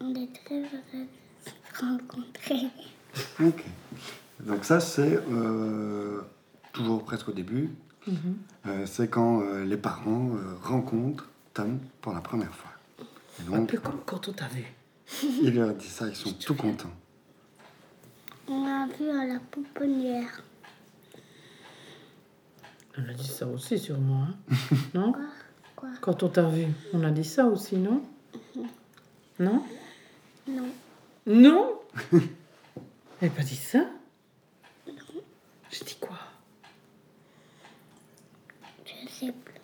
On 0.00 0.14
est 0.14 0.32
très 0.44 0.60
heureux 0.60 1.06
rencontrer. 1.80 2.68
Ok. 3.40 3.64
Donc 4.40 4.64
ça, 4.64 4.80
c'est 4.80 5.18
euh, 5.30 6.20
toujours 6.72 7.04
presque 7.04 7.28
au 7.28 7.32
début. 7.32 7.70
Mhm. 8.06 8.36
Euh, 8.66 8.86
c'est 8.86 9.08
quand 9.08 9.40
euh, 9.40 9.64
les 9.64 9.76
parents 9.76 10.30
euh, 10.34 10.54
rencontrent 10.62 11.28
Tom 11.54 11.78
pour 12.00 12.12
la 12.12 12.20
première 12.20 12.54
fois. 12.54 12.70
Et 13.40 13.48
Un 13.54 13.58
donc, 13.58 13.70
peu 13.70 13.78
comme 13.78 14.00
quand 14.04 14.28
on 14.28 14.32
t'a 14.32 14.48
vu. 14.48 14.64
il 15.42 15.54
leur 15.54 15.74
dit 15.74 15.88
ça, 15.88 16.08
ils 16.08 16.16
sont 16.16 16.32
tout 16.32 16.54
contents. 16.54 16.92
On 18.48 18.66
a 18.66 18.86
vu 18.86 19.08
à 19.08 19.26
la 19.26 19.40
pouponnière. 19.50 20.42
On 22.98 23.08
a 23.08 23.12
dit 23.14 23.26
ça 23.26 23.46
aussi 23.46 23.78
sûrement, 23.78 24.24
hein 24.24 24.56
Non 24.94 25.14
Quoi? 25.74 25.88
Quand 26.00 26.22
on 26.22 26.28
t'a 26.28 26.42
vu, 26.48 26.66
on 26.92 27.02
a 27.02 27.10
dit 27.10 27.24
ça 27.24 27.46
aussi, 27.46 27.76
non? 27.76 28.02
Non? 29.40 29.62
Non. 30.46 30.68
Non 31.26 31.80
Elle 32.12 32.20
n'a 33.22 33.30
pas 33.30 33.42
dit 33.42 33.56
ça 33.56 33.78
Non. 34.86 34.94
Je 35.70 35.84
dis 35.84 35.96
quoi? 35.98 36.18
Je 38.84 39.08
sais 39.08 39.32
plus. 39.32 39.54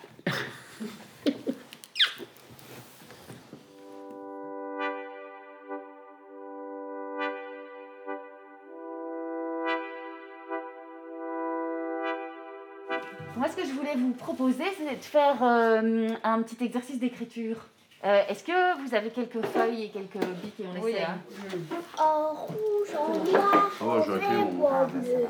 Moi, 13.36 13.48
ce 13.48 13.56
que 13.56 13.64
je 13.64 13.72
voulais 13.72 13.94
vous 13.96 14.12
proposer, 14.12 14.64
c'est 14.78 14.96
de 14.96 15.02
faire 15.02 15.42
euh, 15.42 16.08
un 16.24 16.42
petit 16.42 16.62
exercice 16.64 16.98
d'écriture. 16.98 17.68
Euh, 18.04 18.22
Est-ce 18.28 18.42
que 18.44 18.82
vous 18.82 18.94
avez 18.94 19.10
quelques 19.10 19.44
feuilles 19.46 19.84
et 19.84 19.88
quelques 19.90 20.16
bics 20.42 20.60
et 20.60 20.64
on 20.66 20.82
Oui, 20.82 20.92
essaie 20.92 21.02
hein. 21.02 21.18
En 21.98 22.32
rouge, 22.34 22.88
en 22.98 23.30
noir, 23.30 23.70
Oh, 23.82 23.84
en 23.84 24.00
vert 24.00 24.46
ou 24.48 24.86
bleu. 25.00 25.26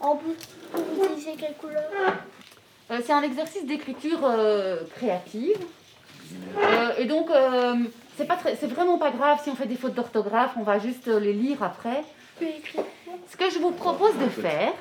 En 0.00 0.14
bleu, 0.16 0.36
vous 0.72 1.04
utilisez 1.04 1.36
quelle 1.38 1.54
couleur 1.54 1.84
Euh, 2.90 2.98
C'est 3.04 3.12
un 3.12 3.22
exercice 3.22 3.64
d'écriture 3.66 4.18
euh, 4.24 4.78
créative. 4.96 5.58
Euh, 6.58 6.90
et 6.98 7.04
donc, 7.04 7.30
euh, 7.30 7.74
c'est 8.16 8.26
pas 8.26 8.36
très- 8.36 8.56
c'est 8.56 8.66
vraiment 8.66 8.98
pas 8.98 9.10
grave 9.10 9.38
si 9.42 9.50
on 9.50 9.54
fait 9.54 9.66
des 9.66 9.76
fautes 9.76 9.94
d'orthographe, 9.94 10.52
on 10.58 10.62
va 10.64 10.78
juste 10.80 11.06
les 11.06 11.32
lire 11.32 11.62
après. 11.62 12.02
Je 12.40 12.44
peux 12.46 12.50
écrire. 12.50 12.82
Ce 13.30 13.36
que 13.36 13.48
je 13.50 13.58
vous 13.60 13.70
propose 13.72 14.16
de 14.18 14.28
faire, 14.28 14.72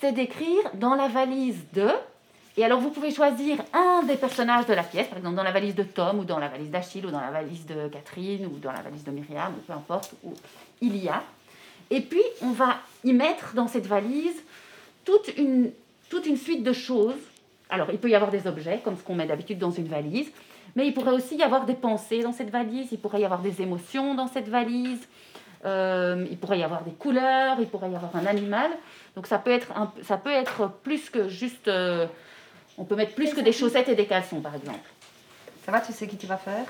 c'est 0.00 0.12
d'écrire 0.12 0.62
dans 0.74 0.94
la 0.96 1.06
valise 1.08 1.62
de. 1.72 1.88
Et 2.56 2.64
alors, 2.64 2.78
vous 2.78 2.90
pouvez 2.90 3.10
choisir 3.10 3.58
un 3.72 4.04
des 4.04 4.14
personnages 4.14 4.66
de 4.66 4.74
la 4.74 4.84
pièce, 4.84 5.08
par 5.08 5.18
exemple 5.18 5.34
dans 5.34 5.42
la 5.42 5.50
valise 5.50 5.74
de 5.74 5.82
Tom, 5.82 6.20
ou 6.20 6.24
dans 6.24 6.38
la 6.38 6.48
valise 6.48 6.70
d'Achille, 6.70 7.04
ou 7.04 7.10
dans 7.10 7.20
la 7.20 7.32
valise 7.32 7.66
de 7.66 7.88
Catherine, 7.88 8.46
ou 8.46 8.58
dans 8.58 8.70
la 8.70 8.80
valise 8.80 9.02
de 9.02 9.10
Myriam, 9.10 9.52
ou 9.54 9.60
peu 9.60 9.72
importe 9.72 10.14
où 10.22 10.32
il 10.80 10.96
y 10.96 11.08
a. 11.08 11.22
Et 11.90 12.00
puis, 12.00 12.22
on 12.42 12.50
va 12.50 12.76
y 13.02 13.12
mettre 13.12 13.54
dans 13.54 13.66
cette 13.66 13.86
valise 13.86 14.40
toute 15.04 15.36
une, 15.36 15.72
toute 16.08 16.26
une 16.26 16.36
suite 16.36 16.62
de 16.62 16.72
choses. 16.72 17.18
Alors, 17.70 17.88
il 17.90 17.98
peut 17.98 18.08
y 18.08 18.14
avoir 18.14 18.30
des 18.30 18.46
objets, 18.46 18.80
comme 18.84 18.96
ce 18.96 19.02
qu'on 19.02 19.16
met 19.16 19.26
d'habitude 19.26 19.58
dans 19.58 19.72
une 19.72 19.88
valise, 19.88 20.30
mais 20.76 20.86
il 20.86 20.94
pourrait 20.94 21.12
aussi 21.12 21.34
y 21.36 21.42
avoir 21.42 21.66
des 21.66 21.74
pensées 21.74 22.22
dans 22.22 22.32
cette 22.32 22.50
valise, 22.50 22.88
il 22.92 22.98
pourrait 22.98 23.20
y 23.20 23.24
avoir 23.24 23.40
des 23.40 23.62
émotions 23.62 24.14
dans 24.14 24.28
cette 24.28 24.48
valise, 24.48 25.00
euh, 25.64 26.24
il 26.30 26.38
pourrait 26.38 26.60
y 26.60 26.62
avoir 26.62 26.84
des 26.84 26.92
couleurs, 26.92 27.56
il 27.58 27.66
pourrait 27.66 27.90
y 27.90 27.96
avoir 27.96 28.14
un 28.14 28.26
animal. 28.26 28.70
Donc, 29.16 29.26
ça 29.26 29.38
peut 29.38 29.50
être, 29.50 29.72
ça 30.02 30.18
peut 30.18 30.30
être 30.30 30.70
plus 30.84 31.10
que 31.10 31.28
juste. 31.28 31.66
euh, 31.66 32.06
on 32.78 32.84
peut 32.84 32.96
mettre 32.96 33.14
plus 33.14 33.32
que 33.32 33.40
des 33.40 33.52
chaussettes 33.52 33.88
et 33.88 33.94
des 33.94 34.06
caleçons, 34.06 34.40
par 34.40 34.54
exemple. 34.54 34.88
Ça 35.64 35.72
va, 35.72 35.80
tu 35.80 35.92
sais 35.92 36.06
qui 36.06 36.16
tu 36.16 36.26
vas 36.26 36.36
faire? 36.36 36.66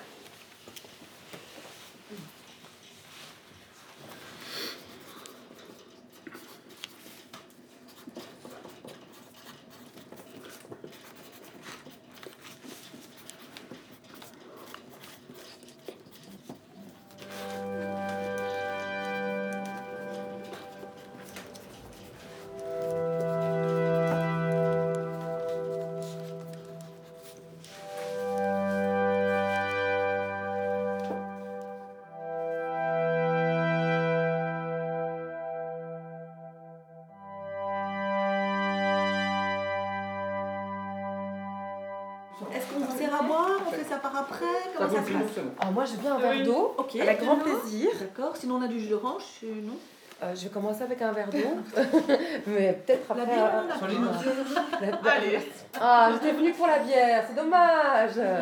Moi 45.84 45.92
je 45.94 46.00
viens 46.00 46.14
un 46.14 46.18
verre 46.18 46.42
d'eau, 46.46 46.74
Ok. 46.78 46.96
avec 46.96 47.20
grand 47.20 47.36
plaisir. 47.36 47.90
D'accord. 48.00 48.34
Sinon 48.36 48.54
on 48.56 48.62
a 48.62 48.68
du 48.68 48.80
jus 48.80 48.88
d'orange, 48.88 49.22
non 49.42 49.74
Euh, 50.22 50.34
je 50.34 50.44
vais 50.44 50.48
commencer 50.48 50.82
avec 50.82 51.02
un 51.02 51.12
verre 51.12 51.28
d'eau, 51.28 51.58
mais 52.46 52.72
peut-être 52.86 53.10
après. 53.10 53.26
bière, 53.26 53.52
euh, 53.54 53.68
la 53.68 53.78
Solide. 53.78 53.98
bière. 53.98 55.00
La- 55.04 55.10
Allez. 55.12 55.38
Ah, 55.78 56.10
j'étais 56.14 56.32
venue 56.32 56.52
pour 56.52 56.66
la 56.68 56.78
bière, 56.78 57.24
c'est 57.28 57.34
dommage. 57.34 58.12
Euh, 58.16 58.40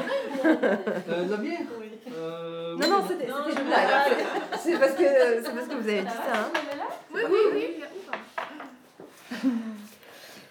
la 1.28 1.36
bière 1.38 1.58
Euh, 2.14 2.74
Non, 2.76 2.80
oui, 2.82 2.90
non, 2.90 2.98
c'était 3.08 3.26
c'était 3.26 3.60
une 3.60 3.66
blague. 3.66 3.88
C'est 4.62 4.78
parce, 4.78 4.92
que, 4.92 5.02
c'est 5.44 5.54
parce 5.54 5.66
que 5.66 5.74
vous 5.74 5.88
avez 5.88 6.02
dit 6.02 6.06
ça. 6.08 6.34
hein. 6.34 6.48
Oui, 7.14 7.20
oui, 7.28 7.38
oui. 7.54 9.50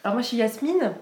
Alors 0.04 0.16
moi 0.16 0.22
je 0.24 0.28
suis 0.28 0.38
Yasmine. 0.38 0.94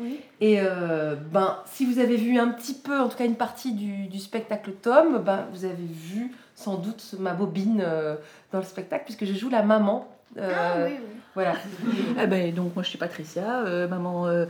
Oui. 0.00 0.20
Et 0.40 0.58
euh, 0.60 1.14
ben, 1.32 1.56
si 1.66 1.84
vous 1.86 1.98
avez 1.98 2.16
vu 2.16 2.38
un 2.38 2.48
petit 2.48 2.74
peu, 2.74 2.98
en 3.00 3.08
tout 3.08 3.16
cas 3.16 3.24
une 3.24 3.34
partie 3.36 3.72
du, 3.72 4.06
du 4.06 4.18
spectacle 4.18 4.72
Tom, 4.82 5.18
ben, 5.24 5.46
vous 5.52 5.64
avez 5.64 5.74
vu 5.90 6.32
sans 6.54 6.76
doute 6.76 7.14
ma 7.18 7.34
bobine 7.34 7.82
euh, 7.84 8.16
dans 8.52 8.58
le 8.58 8.64
spectacle, 8.64 9.04
puisque 9.04 9.24
je 9.24 9.34
joue 9.38 9.48
la 9.48 9.62
maman. 9.62 10.08
euh, 10.38 10.50
Ah 10.54 10.74
oui, 10.84 10.92
oui. 10.98 11.06
Voilà. 11.34 11.54
Eh 12.22 12.26
ben, 12.26 12.52
donc 12.54 12.74
moi 12.74 12.82
je 12.82 12.88
suis 12.90 12.98
Patricia, 12.98 13.60
euh, 13.64 13.86
maman, 13.88 14.26
euh, 14.26 14.46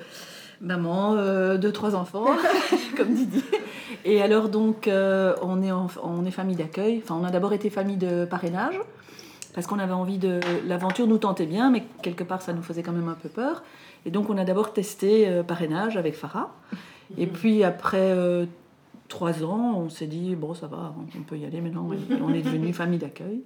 maman 0.60 1.14
euh, 1.14 1.56
de 1.58 1.70
trois 1.70 1.94
enfants, 1.94 2.26
comme 2.96 3.14
Didi. 3.14 3.44
Et 4.04 4.22
alors 4.22 4.48
donc 4.48 4.88
euh, 4.88 5.34
on, 5.42 5.62
est 5.62 5.72
en- 5.72 5.88
on 6.02 6.24
est 6.24 6.30
famille 6.30 6.56
d'accueil. 6.56 7.00
Enfin 7.04 7.16
on 7.20 7.24
a 7.24 7.30
d'abord 7.30 7.52
été 7.52 7.68
famille 7.70 7.96
de 7.96 8.24
parrainage 8.24 8.78
parce 9.54 9.66
qu'on 9.66 9.78
avait 9.78 9.92
envie 9.92 10.18
de 10.18 10.40
l'aventure 10.66 11.06
nous 11.06 11.18
tentait 11.18 11.46
bien, 11.46 11.70
mais 11.70 11.82
quelque 12.02 12.22
part 12.24 12.42
ça 12.42 12.52
nous 12.52 12.62
faisait 12.62 12.82
quand 12.82 12.92
même 12.92 13.08
un 13.08 13.14
peu 13.20 13.28
peur. 13.28 13.62
Et 14.06 14.10
donc 14.10 14.30
on 14.30 14.38
a 14.38 14.44
d'abord 14.44 14.72
testé 14.72 15.28
euh, 15.28 15.42
parrainage 15.42 15.96
avec 15.96 16.14
Farah. 16.14 16.54
Et 17.16 17.26
puis 17.26 17.64
après 17.64 18.12
euh, 18.12 18.44
trois 19.08 19.42
ans, 19.44 19.74
on 19.78 19.88
s'est 19.88 20.06
dit 20.06 20.34
bon 20.36 20.54
ça 20.54 20.66
va, 20.66 20.94
on 21.18 21.22
peut 21.22 21.36
y 21.38 21.44
aller 21.44 21.60
maintenant. 21.60 21.90
Et 21.92 22.14
on 22.22 22.32
est 22.32 22.42
devenu 22.42 22.72
famille 22.72 22.98
d'accueil. 22.98 23.42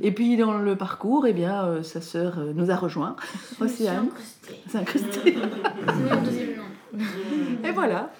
Et 0.00 0.12
puis 0.12 0.36
dans 0.36 0.58
le 0.58 0.76
parcours, 0.76 1.26
eh 1.26 1.32
bien 1.32 1.64
euh, 1.64 1.82
sa 1.82 2.00
sœur 2.00 2.38
euh, 2.38 2.52
nous 2.54 2.70
a 2.70 2.76
rejoints, 2.76 3.16
Océane. 3.60 4.08
C'est 4.68 4.78
incrusté. 4.78 5.36
C'est 5.36 6.14
mon 6.14 6.22
deuxième 6.22 6.56
nom. 6.56 6.98
Et 7.64 7.70
voilà. 7.72 8.10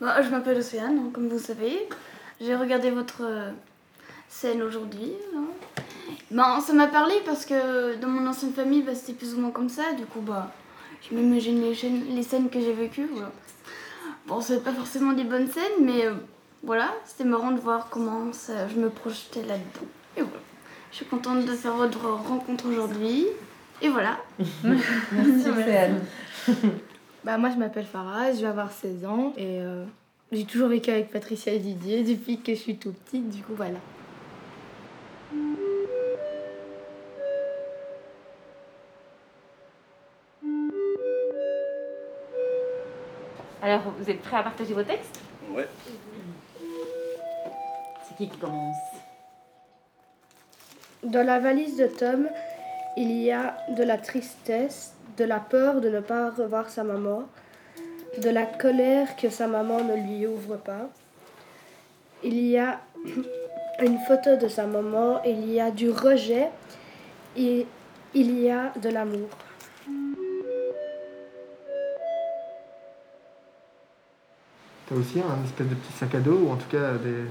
Bah, 0.00 0.22
je 0.22 0.28
m'appelle 0.30 0.58
Océane, 0.58 0.98
hein, 0.98 1.10
comme 1.12 1.28
vous 1.28 1.38
savez. 1.40 1.88
J'ai 2.40 2.54
regardé 2.54 2.90
votre 2.90 3.22
scène 4.28 4.62
aujourd'hui. 4.62 5.12
hein. 5.36 5.44
Ben, 6.30 6.60
ça 6.60 6.72
m'a 6.72 6.86
parlé 6.86 7.14
parce 7.24 7.44
que 7.46 7.96
dans 8.00 8.08
mon 8.08 8.26
ancienne 8.28 8.52
famille, 8.52 8.82
bah, 8.82 8.94
c'était 8.94 9.14
plus 9.14 9.34
ou 9.34 9.40
moins 9.40 9.50
comme 9.50 9.68
ça. 9.68 9.92
Du 9.96 10.04
coup, 10.04 10.20
bah, 10.20 10.52
je 11.02 11.14
m'imagine 11.14 11.60
les, 11.62 11.74
chaînes- 11.74 12.04
les 12.14 12.22
scènes 12.22 12.48
que 12.50 12.60
j'ai 12.60 12.72
vécues. 12.72 13.08
Voilà. 13.12 13.32
Bon, 14.26 14.40
c'est 14.40 14.62
pas 14.62 14.72
forcément 14.72 15.12
des 15.12 15.24
bonnes 15.24 15.48
scènes, 15.48 15.82
mais 15.82 16.04
euh, 16.06 16.14
voilà, 16.62 16.92
c'était 17.06 17.24
marrant 17.24 17.50
de 17.50 17.60
voir 17.60 17.88
comment 17.90 18.32
ça- 18.32 18.68
je 18.68 18.76
me 18.78 18.90
projetais 18.90 19.40
là-dedans. 19.42 19.86
Et 20.16 20.22
voilà. 20.22 20.38
Je 20.90 20.96
suis 20.96 21.06
contente 21.06 21.44
de 21.44 21.52
faire 21.52 21.74
votre 21.74 22.04
rencontre 22.08 22.66
aujourd'hui. 22.68 23.26
Et 23.82 23.88
voilà. 23.88 24.18
Merci 24.64 25.48
Océane. 25.50 26.00
Bah, 27.24 27.36
moi, 27.36 27.50
je 27.50 27.56
m'appelle 27.58 27.84
Farah, 27.84 28.32
je 28.32 28.40
vais 28.40 28.46
avoir 28.46 28.70
16 28.70 29.04
ans 29.04 29.34
et 29.36 29.60
euh, 29.60 29.84
j'ai 30.32 30.44
toujours 30.44 30.68
vécu 30.68 30.88
avec 30.90 31.10
Patricia 31.10 31.52
et 31.52 31.58
Didier 31.58 32.02
depuis 32.04 32.40
que 32.40 32.54
je 32.54 32.58
suis 32.60 32.76
tout 32.76 32.92
petite, 32.92 33.28
du 33.28 33.42
coup, 33.42 33.52
voilà. 33.56 33.78
Alors, 43.68 43.92
vous 43.98 44.08
êtes 44.08 44.22
prêts 44.22 44.38
à 44.38 44.42
partager 44.42 44.72
vos 44.72 44.82
textes 44.82 45.20
Ouais. 45.50 45.68
C'est 48.02 48.16
qui 48.16 48.26
qui 48.26 48.38
commence 48.38 48.76
Dans 51.02 51.22
la 51.22 51.38
valise 51.38 51.76
de 51.76 51.86
Tom, 51.86 52.30
il 52.96 53.12
y 53.12 53.30
a 53.30 53.58
de 53.76 53.82
la 53.82 53.98
tristesse, 53.98 54.94
de 55.18 55.24
la 55.24 55.38
peur 55.38 55.82
de 55.82 55.90
ne 55.90 56.00
pas 56.00 56.30
revoir 56.30 56.70
sa 56.70 56.82
maman, 56.82 57.24
de 58.22 58.30
la 58.30 58.46
colère 58.46 59.16
que 59.16 59.28
sa 59.28 59.46
maman 59.46 59.84
ne 59.84 59.96
lui 59.96 60.26
ouvre 60.26 60.56
pas. 60.56 60.88
Il 62.24 62.40
y 62.40 62.56
a 62.56 62.80
une 63.82 63.98
photo 63.98 64.36
de 64.36 64.48
sa 64.48 64.66
maman, 64.66 65.22
il 65.24 65.52
y 65.52 65.60
a 65.60 65.70
du 65.70 65.90
rejet 65.90 66.48
et 67.36 67.66
il 68.14 68.40
y 68.40 68.50
a 68.50 68.72
de 68.80 68.88
l'amour. 68.88 69.28
T'as 74.88 74.94
aussi 74.94 75.20
un 75.20 75.44
espèce 75.44 75.66
de 75.66 75.74
petit 75.74 75.92
sac 75.92 76.14
à 76.14 76.20
dos 76.20 76.38
ou 76.44 76.50
en 76.50 76.56
tout 76.56 76.68
cas 76.70 76.94
des, 76.94 77.24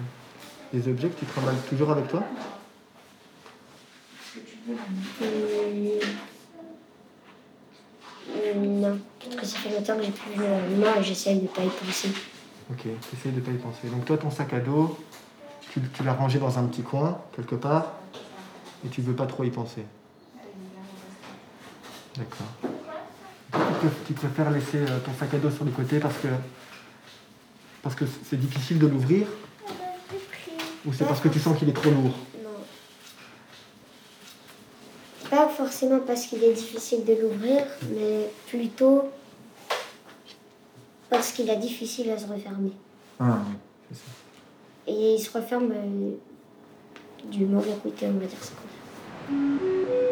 des 0.78 0.88
objets 0.92 1.10
que 1.10 1.20
tu 1.20 1.26
travailles 1.26 1.58
toujours 1.68 1.90
avec 1.90 2.08
toi? 2.08 2.24
Euh, 8.30 8.54
non, 8.56 9.00
parce 9.20 9.36
que 9.38 9.46
ça 9.46 9.58
fait 9.58 9.70
longtemps 9.72 9.98
que 9.98 10.04
j'ai 10.04 10.12
plus 10.12 10.34
vu 10.34 10.40
ma 10.40 10.60
maman 10.86 11.00
et 11.00 11.04
j'essaie 11.04 11.36
de 11.36 11.42
ne 11.44 11.48
pas 11.48 11.64
y 11.64 11.70
penser. 11.70 12.10
Ok, 12.70 12.82
tu 12.82 13.16
essayes 13.16 13.32
de 13.32 13.40
pas 13.40 13.52
y 13.52 13.58
penser. 13.58 13.88
Donc 13.88 14.06
toi, 14.06 14.18
ton 14.18 14.30
sac 14.30 14.54
à 14.54 14.60
dos, 14.60 15.00
tu, 15.72 15.82
tu 15.82 16.04
l'as 16.04 16.14
rangé 16.14 16.38
dans 16.38 16.60
un 16.60 16.66
petit 16.66 16.84
coin, 16.84 17.18
quelque 17.36 17.56
part, 17.56 17.94
et 18.86 18.90
tu 18.90 19.02
veux 19.02 19.16
pas 19.16 19.26
trop 19.26 19.46
y 19.46 19.50
penser. 19.50 19.84
D'accord. 22.18 22.72
Tu 24.06 24.14
préfères 24.14 24.52
laisser 24.52 24.80
euh, 24.80 25.00
ton 25.00 25.14
sac 25.18 25.34
à 25.34 25.38
dos 25.38 25.50
sur 25.50 25.64
le 25.64 25.72
côté 25.72 26.00
parce 26.00 26.18
que 26.18 26.28
parce 27.88 27.96
que 27.96 28.06
c'est 28.29 28.38
difficile 28.38 28.79
de 28.79 28.88
l'ouvrir 28.88 29.27
ou 30.86 30.91
c'est 30.91 31.06
parce 31.06 31.22
que 31.22 31.29
tu 31.29 31.39
sens 31.39 31.58
qu'il 31.58 31.70
est 31.70 31.74
trop 31.74 31.89
lourd? 31.89 32.12
Non. 32.44 32.50
Pas 35.29 35.48
forcément 35.48 36.00
parce 36.06 36.25
qu'il 36.25 36.44
est 36.44 36.51
difficile 36.51 37.06
de 37.06 37.13
l'ouvrir, 37.13 37.63
mais 37.96 38.29
plutôt 38.50 39.03
parce 41.10 41.32
qu'il 41.32 41.50
est 41.50 41.56
difficile 41.56 42.12
à 42.12 42.17
se 42.17 42.27
refermer. 42.27 42.74
Ah, 43.22 43.39
Et 44.86 45.13
il 45.13 45.20
se 45.20 45.32
referme 45.32 45.72
euh, 45.72 46.12
du 47.32 47.46
mauvais 47.46 47.72
côté, 47.82 48.08
on 48.08 48.20
va 48.20 48.25
dire 48.25 48.44
ça 48.44 48.51
comme 49.29 49.38
ça. 49.88 50.07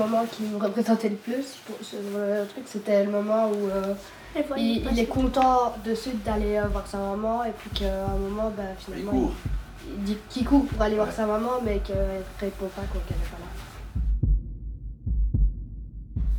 Moment 0.00 0.24
qui 0.30 0.42
me 0.42 0.56
représentait 0.58 1.08
le 1.10 1.16
plus, 1.16 1.58
pour 1.66 1.76
ce 1.82 1.96
le 1.96 2.46
truc, 2.46 2.64
c'était 2.66 3.04
le 3.04 3.10
moment 3.10 3.48
où 3.50 3.68
euh, 3.68 3.94
Elle 4.34 4.44
il, 4.58 4.98
est 4.98 5.06
content 5.06 5.74
de 5.84 5.94
suite 5.94 6.22
d'aller 6.24 6.56
euh, 6.56 6.68
voir 6.68 6.86
sa 6.86 6.98
maman 6.98 7.44
et 7.44 7.52
puis 7.56 7.70
qu'à 7.70 8.06
un 8.06 8.16
moment, 8.16 8.52
bah, 8.56 8.62
finalement, 8.78 9.12
il, 9.86 9.94
il 9.98 10.04
dit 10.04 10.16
qu'il 10.28 10.44
court 10.46 10.64
pour 10.66 10.80
aller 10.82 10.96
voir 10.96 11.10
sa 11.12 11.26
maman, 11.26 11.60
mais 11.64 11.78
qu'elle 11.78 12.22
répond 12.40 12.66
pas 12.66 12.82
quoi, 12.90 13.00
qu'elle 13.06 13.16
n'est 13.16 13.24
pas 13.24 13.38
là. 13.38 13.46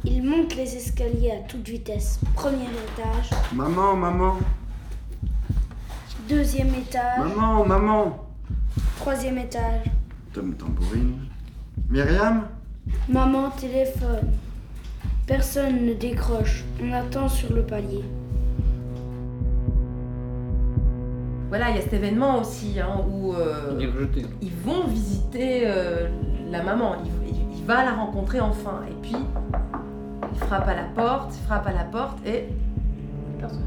Il 0.03 0.23
monte 0.23 0.55
les 0.55 0.75
escaliers 0.75 1.31
à 1.31 1.47
toute 1.47 1.67
vitesse. 1.67 2.19
Premier 2.33 2.65
étage, 2.65 3.29
Maman, 3.53 3.95
maman, 3.95 4.37
deuxième 6.27 6.73
étage, 6.73 7.19
maman, 7.19 7.65
maman. 7.65 8.27
troisième 8.97 9.37
étage. 9.37 9.85
Tom 10.33 10.55
tambourine. 10.55 11.19
Myriam 11.89 12.47
Maman 13.09 13.49
téléphone. 13.51 14.31
Personne 15.27 15.85
ne 15.85 15.93
décroche. 15.93 16.63
On 16.83 16.91
attend 16.93 17.29
sur 17.29 17.53
le 17.53 17.63
palier. 17.63 18.03
Voilà, 21.49 21.69
il 21.69 21.75
y 21.75 21.79
a 21.79 21.81
cet 21.81 21.93
événement 21.93 22.39
aussi 22.39 22.79
hein, 22.79 23.01
où 23.11 23.33
euh, 23.33 23.77
ils 24.41 24.51
vont 24.65 24.87
visiter 24.87 25.63
euh, 25.65 26.07
la 26.49 26.63
maman. 26.63 26.95
Il, 27.03 27.29
il- 27.29 27.35
il 27.57 27.65
va 27.67 27.83
la 27.85 27.91
rencontrer 27.91 28.39
enfin. 28.39 28.79
Et 28.89 28.93
puis, 29.01 29.15
il 30.33 30.39
frappe 30.39 30.67
à 30.67 30.73
la 30.73 30.83
porte, 30.95 31.33
il 31.39 31.45
frappe 31.45 31.67
à 31.67 31.73
la 31.73 31.83
porte 31.83 32.17
et 32.25 32.45
personne. 33.39 33.65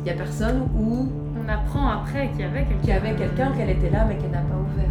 Il 0.00 0.06
y 0.06 0.10
a 0.10 0.14
personne 0.14 0.68
ou 0.76 1.08
On 1.42 1.48
apprend 1.48 1.88
après 1.88 2.30
qu'il 2.32 2.40
y 2.40 2.44
avait 2.44 2.64
quelqu'un. 2.64 2.80
qu'il 2.80 2.88
y 2.90 2.92
avait 2.92 3.14
quelqu'un, 3.14 3.52
qu'elle 3.52 3.70
était 3.70 3.88
là 3.90 4.04
mais 4.04 4.16
qu'elle 4.18 4.30
n'a 4.32 4.40
pas 4.42 4.56
ouvert. 4.56 4.90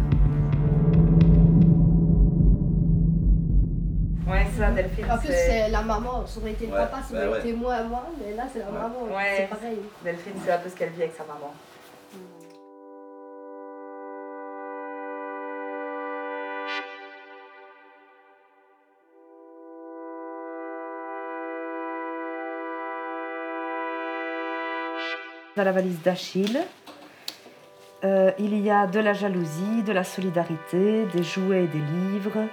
Ouais, 4.26 4.46
ça, 4.56 4.70
Delphine. 4.70 5.10
En 5.10 5.18
plus, 5.18 5.28
c'est 5.28 5.68
la 5.68 5.82
maman, 5.82 6.24
ça 6.26 6.40
aurait 6.40 6.52
été 6.52 6.66
le 6.66 6.72
Ouais, 6.72 6.78
papa, 6.78 6.98
ça 7.02 7.14
aurait 7.14 7.28
ouais, 7.28 7.38
été 7.40 7.52
ouais. 7.52 7.58
moi, 7.58 7.82
moi, 7.82 8.06
mais 8.18 8.34
là, 8.36 8.44
c'est 8.52 8.60
la 8.60 8.66
maman, 8.70 9.02
Ouais, 9.10 9.34
c'est 9.36 9.46
pareil. 9.48 9.78
Delphine, 10.04 10.32
c'est 10.44 10.52
un 10.52 10.58
peu 10.58 10.68
ce 10.68 10.76
qu'elle 10.76 10.90
vit 10.90 11.02
avec 11.02 11.14
sa 11.16 11.24
maman. 11.24 11.52
Dans 25.56 25.64
la 25.64 25.72
valise 25.72 26.00
d'Achille, 26.02 26.60
euh, 28.04 28.30
il 28.38 28.58
y 28.58 28.70
a 28.70 28.86
de 28.86 29.00
la 29.00 29.12
jalousie, 29.12 29.82
de 29.86 29.92
la 29.92 30.02
solidarité, 30.02 31.04
des 31.12 31.22
jouets 31.22 31.64
et 31.64 31.66
des 31.66 31.78
livres, 31.78 32.46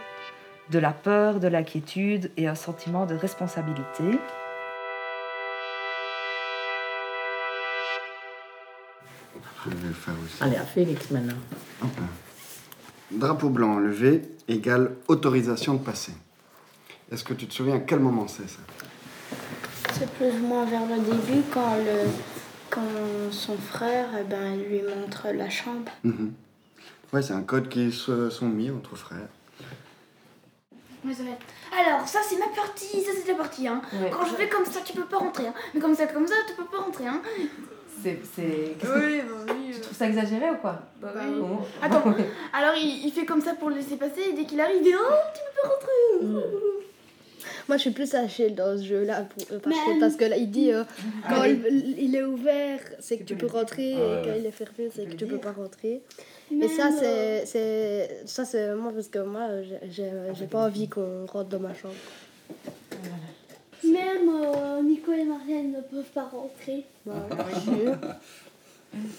de 0.70 0.80
la 0.80 0.92
peur, 0.92 1.40
de 1.40 1.48
l'inquiétude 1.48 2.32
et 2.38 2.48
un 2.48 2.56
sentiment 2.56 3.06
de 3.06 3.16
responsabilité. 3.16 4.20
Je 9.66 9.70
vais 9.72 9.88
le 9.88 9.94
faire 9.94 10.14
aussi. 10.24 10.42
Allez, 10.42 10.56
à 10.56 10.64
Félix 10.64 11.12
maintenant. 11.12 11.38
Drapeau 13.12 13.50
blanc 13.50 13.76
enlevé 13.76 14.22
égale 14.48 14.96
autorisation 15.08 15.74
de 15.74 15.80
passer. 15.80 16.14
Est-ce 17.12 17.24
que 17.24 17.34
tu 17.34 17.48
te 17.48 17.54
souviens 17.54 17.76
à 17.76 17.80
quel 17.80 18.00
moment 18.00 18.28
c'est 18.28 18.48
ça? 18.48 18.60
C'est 19.94 20.10
plus 20.12 20.32
ou 20.42 20.46
moins 20.46 20.66
vers 20.66 20.86
le 20.86 20.98
début 20.98 21.42
quand, 21.52 21.76
le, 21.78 22.08
quand 22.70 22.82
son 23.32 23.58
frère 23.58 24.10
eh 24.20 24.24
ben, 24.24 24.56
lui 24.56 24.82
montre 24.84 25.28
la 25.34 25.50
chambre. 25.50 25.92
Ouais, 27.12 27.24
c'est 27.24 27.34
un 27.34 27.42
code 27.42 27.68
qui 27.68 27.92
se 27.92 28.30
sont 28.30 28.48
mis 28.48 28.70
entre 28.70 28.96
frères. 28.96 29.28
Ouais, 31.06 31.14
ça 31.14 31.24
va 31.24 31.30
être- 31.30 31.88
Alors, 31.90 32.08
ça 32.08 32.20
c'est 32.28 32.38
ma 32.38 32.48
partie, 32.48 33.02
ça 33.02 33.12
c'est 33.16 33.26
ta 33.32 33.36
partie. 33.36 33.68
Hein. 33.68 33.82
Ouais. 33.94 34.10
Quand 34.12 34.26
je 34.26 34.36
fais 34.36 34.50
comme 34.50 34.66
ça, 34.66 34.80
tu 34.84 34.94
peux 34.94 35.06
pas 35.06 35.18
rentrer. 35.18 35.48
Hein. 35.48 35.54
Mais 35.74 35.80
comme 35.80 35.96
ça, 35.96 36.06
comme 36.08 36.28
ça, 36.28 36.36
tu 36.48 36.54
peux 36.56 36.66
pas 36.66 36.80
rentrer. 36.84 37.08
Hein. 37.08 37.22
C'est. 38.04 38.20
c'est- 38.36 38.76
Oui, 38.84 39.22
bah 39.22 39.54
oui. 39.54 39.72
Tu 39.74 39.82
trouves 39.82 39.96
ça 39.98 40.08
exagéré 40.08 40.50
ou 40.52 40.56
quoi? 40.56 40.80
Bah 41.02 41.10
oui. 41.16 41.40
Bon. 41.40 41.60
Attends, 41.82 42.04
alors 42.54 42.76
il, 42.76 43.06
il 43.08 43.12
fait 43.12 43.26
comme 43.26 43.42
ça 43.42 43.54
pour 43.54 43.70
le 43.70 43.76
laisser 43.76 43.96
passer 43.98 44.22
et 44.30 44.34
dès 44.34 44.46
qu'il 44.46 44.60
arrive, 44.62 44.78
il 44.78 44.84
dit 44.84 44.94
Oh, 44.96 45.14
tu 45.34 45.42
peux 45.42 45.62
pas 45.62 45.74
rentrer. 45.74 46.50
Moi, 47.68 47.78
je 47.78 47.82
suis 47.82 47.92
plus 47.92 48.14
Achille 48.16 48.54
dans 48.56 48.78
ce 48.78 48.84
jeu-là, 48.84 49.28
euh, 49.52 49.60
par 49.60 49.74
contre, 49.86 50.00
parce 50.00 50.16
que 50.16 50.26
là, 50.26 50.38
il 50.38 50.50
dit 50.52 50.72
euh, 50.74 50.84
quand 51.30 51.42
Allez. 51.42 51.60
il, 51.70 52.00
il 52.00 52.16
est 52.16 52.24
ouvert, 52.24 52.80
c'est 53.00 53.18
que 53.18 53.24
tu 53.24 53.36
peux 53.36 53.48
rentrer, 53.48 53.94
Ah 53.96 53.98
et 53.98 54.22
quand 54.26 54.30
ouais. 54.32 54.40
il 54.40 54.46
est 54.46 54.52
fermé, 54.52 54.90
c'est 54.94 55.06
que 55.06 55.14
tu 55.16 55.26
peux 55.26 55.38
pas 55.40 55.52
rentrer. 55.52 56.02
Mais 56.52 56.66
Et 56.66 56.70
ça, 56.70 56.90
c'est 56.92 57.46
c'est 57.46 58.22
ça, 58.26 58.44
c'est 58.46 58.74
moi 58.76 58.92
parce 58.94 59.08
que 59.08 59.20
moi, 59.20 59.48
j'ai- 59.90 60.48
pas 60.50 60.66
envie 60.66 60.88
qu'on 60.88 61.26
rentre 61.28 61.50
dans 61.50 61.60
ma 61.60 61.74
chambre. 61.74 61.94
Même 63.84 64.30
euh, 64.30 64.82
Nico 64.84 65.14
et 65.14 65.24
Marianne 65.24 65.72
ne 65.72 65.82
peuvent 65.82 66.12
pas 66.14 66.26
rentrer. 66.26 66.84
Bah, 67.06 67.28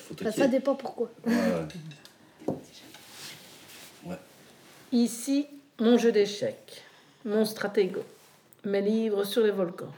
Faut 0.08 0.14
ça, 0.24 0.32
ça 0.32 0.46
dépend 0.48 0.74
pourquoi. 0.74 1.10
Ici, 4.92 5.46
mon 5.78 5.96
jeu 5.96 6.10
d'échecs, 6.12 6.82
mon 7.24 7.44
stratégo, 7.44 8.02
mes 8.64 8.80
livres 8.80 9.24
sur 9.24 9.42
les 9.42 9.50
volcans, 9.50 9.92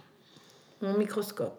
mon 0.81 0.97
microscope. 0.97 1.59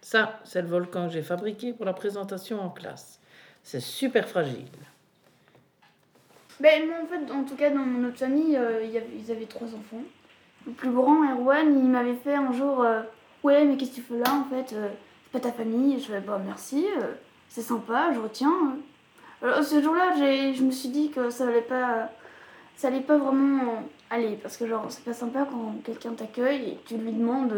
Ça, 0.00 0.40
c'est 0.44 0.62
le 0.62 0.68
volcan 0.68 1.06
que 1.06 1.12
j'ai 1.12 1.22
fabriqué 1.22 1.72
pour 1.72 1.84
la 1.84 1.92
présentation 1.92 2.60
en 2.60 2.70
classe. 2.70 3.20
C'est 3.62 3.80
super 3.80 4.28
fragile. 4.28 4.66
Ben, 6.58 6.86
moi, 6.86 6.96
en 7.02 7.06
fait, 7.06 7.32
en 7.32 7.44
tout 7.44 7.56
cas, 7.56 7.70
dans 7.70 7.84
notre 7.84 8.18
famille, 8.18 8.56
euh, 8.56 8.84
ils 8.84 9.30
avaient 9.30 9.46
trois 9.46 9.68
enfants. 9.68 10.02
Le 10.66 10.72
plus 10.72 10.90
grand, 10.90 11.24
Erwan, 11.24 11.78
il 11.78 11.88
m'avait 11.88 12.14
fait 12.14 12.34
un 12.34 12.52
jour 12.52 12.82
euh, 12.82 13.02
Ouais, 13.42 13.64
mais 13.64 13.76
qu'est-ce 13.76 13.90
que 13.90 13.96
tu 13.96 14.02
fais 14.02 14.18
là 14.18 14.34
en 14.34 14.44
fait 14.44 14.74
euh, 14.74 14.88
C'est 15.24 15.32
pas 15.32 15.40
ta 15.40 15.52
famille 15.52 15.98
Je 15.98 16.12
fais 16.12 16.20
Bah 16.20 16.40
merci, 16.44 16.86
euh, 16.98 17.14
c'est 17.48 17.62
sympa, 17.62 18.12
je 18.14 18.20
retiens. 18.20 18.76
Alors, 19.42 19.64
ce 19.64 19.80
jour-là, 19.82 20.14
je 20.16 20.62
me 20.62 20.70
suis 20.70 20.90
dit 20.90 21.10
que 21.10 21.30
ça 21.30 21.48
allait 21.48 21.62
pas, 21.62 22.10
ça 22.76 22.88
allait 22.88 23.00
pas 23.00 23.16
vraiment 23.16 23.82
aller 24.10 24.38
parce 24.42 24.56
que 24.56 24.66
genre 24.66 24.86
c'est 24.88 25.04
pas 25.04 25.12
sympa 25.12 25.46
quand 25.50 25.74
quelqu'un 25.84 26.12
t'accueille 26.12 26.70
et 26.70 26.78
tu 26.86 26.96
lui 26.96 27.12
demandes, 27.12 27.52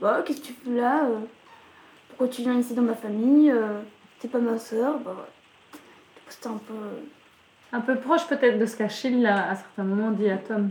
bah 0.00 0.22
qu'est-ce 0.24 0.40
que 0.40 0.46
tu 0.46 0.52
fais 0.52 0.70
là 0.70 1.04
euh, 1.04 1.18
Pourquoi 2.08 2.28
tu 2.28 2.42
viens 2.42 2.58
ici 2.58 2.74
dans 2.74 2.82
ma 2.82 2.94
famille 2.94 3.50
euh, 3.50 3.80
T'es 4.20 4.28
pas 4.28 4.38
ma 4.38 4.58
soeur 4.58 4.98
Bah 4.98 5.14
c'était 6.28 6.48
un 6.48 6.60
peu. 6.66 6.74
Un 7.72 7.80
peu 7.80 7.96
proche 7.96 8.26
peut-être 8.26 8.58
de 8.58 8.66
ce 8.66 8.76
qu'Achille 8.76 9.24
a 9.26 9.50
à 9.50 9.56
certains 9.56 9.84
moments 9.84 10.10
dit 10.10 10.28
à 10.30 10.38
Tom. 10.38 10.70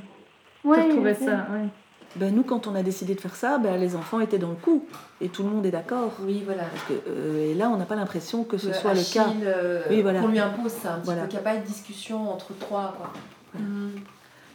Ouais, 0.64 0.78
tu 0.84 0.90
retrouvais 0.90 1.14
ça, 1.14 1.48
oui. 1.52 1.70
Ben, 2.16 2.34
nous, 2.34 2.42
quand 2.44 2.66
on 2.66 2.74
a 2.74 2.82
décidé 2.82 3.14
de 3.14 3.22
faire 3.22 3.36
ça, 3.36 3.60
ben, 3.60 3.78
les 3.80 3.96
enfants 3.96 4.20
étaient 4.20 4.40
dans 4.40 4.50
le 4.50 4.56
coup. 4.56 4.84
Et 5.22 5.30
tout 5.30 5.44
le 5.44 5.50
monde 5.50 5.66
est 5.68 5.72
d'accord. 5.72 6.14
Oui, 6.22 6.42
voilà. 6.44 6.64
Parce 6.64 6.84
que, 6.86 6.94
euh, 7.08 7.52
et 7.52 7.54
là, 7.54 7.70
on 7.70 7.78
n'a 7.78 7.86
pas 7.86 7.96
l'impression 7.96 8.44
que 8.44 8.58
ce 8.58 8.74
soit 8.74 8.96
le 8.96 9.14
cas. 9.14 9.28
Euh, 9.44 9.84
oui, 9.92 10.02
voilà. 10.02 10.22
On 10.24 10.28
lui 10.28 10.40
impose 10.40 10.72
ça, 10.72 10.94
un 10.94 10.98
petit 11.00 11.06
Voilà. 11.06 11.22
peu, 11.24 11.28
qu'il 11.28 11.40
n'y 11.40 11.46
a 11.46 11.52
pas 11.54 11.58
de 11.58 11.66
discussion 11.66 12.32
entre 12.32 12.58
trois. 12.58 12.96
Quoi. 12.98 13.12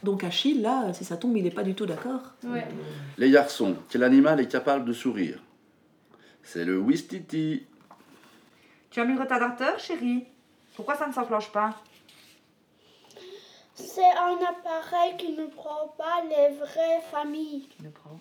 Donc 0.03 0.23
Achille, 0.23 0.61
là, 0.61 0.91
si 0.93 1.05
ça 1.05 1.15
tombe, 1.17 1.35
il 1.37 1.43
n'est 1.43 1.51
pas 1.51 1.63
du 1.63 1.75
tout 1.75 1.85
d'accord. 1.85 2.21
Les 3.17 3.31
garçons, 3.31 3.77
quel 3.89 4.03
animal 4.03 4.39
est 4.39 4.47
capable 4.47 4.85
de 4.85 4.93
sourire? 4.93 5.41
C'est 6.43 6.65
le 6.65 6.77
Wistiti. 6.77 7.65
Tu 8.91 8.99
as 8.99 9.05
mis 9.05 9.13
le 9.15 9.21
retardateur, 9.21 9.79
chérie? 9.79 10.25
Pourquoi 10.75 10.95
ça 10.95 11.07
ne 11.07 11.13
s'enclenche 11.13 11.51
pas? 11.51 11.81
C'est 13.75 14.01
un 14.01 14.37
appareil 14.49 15.17
qui 15.17 15.31
ne 15.33 15.45
prend 15.47 15.87
pas 15.97 16.21
les 16.29 16.55
vraies 16.57 17.01
familles. 17.11 17.67
Qui 17.69 17.83
ne 17.83 17.89
prend 17.89 18.19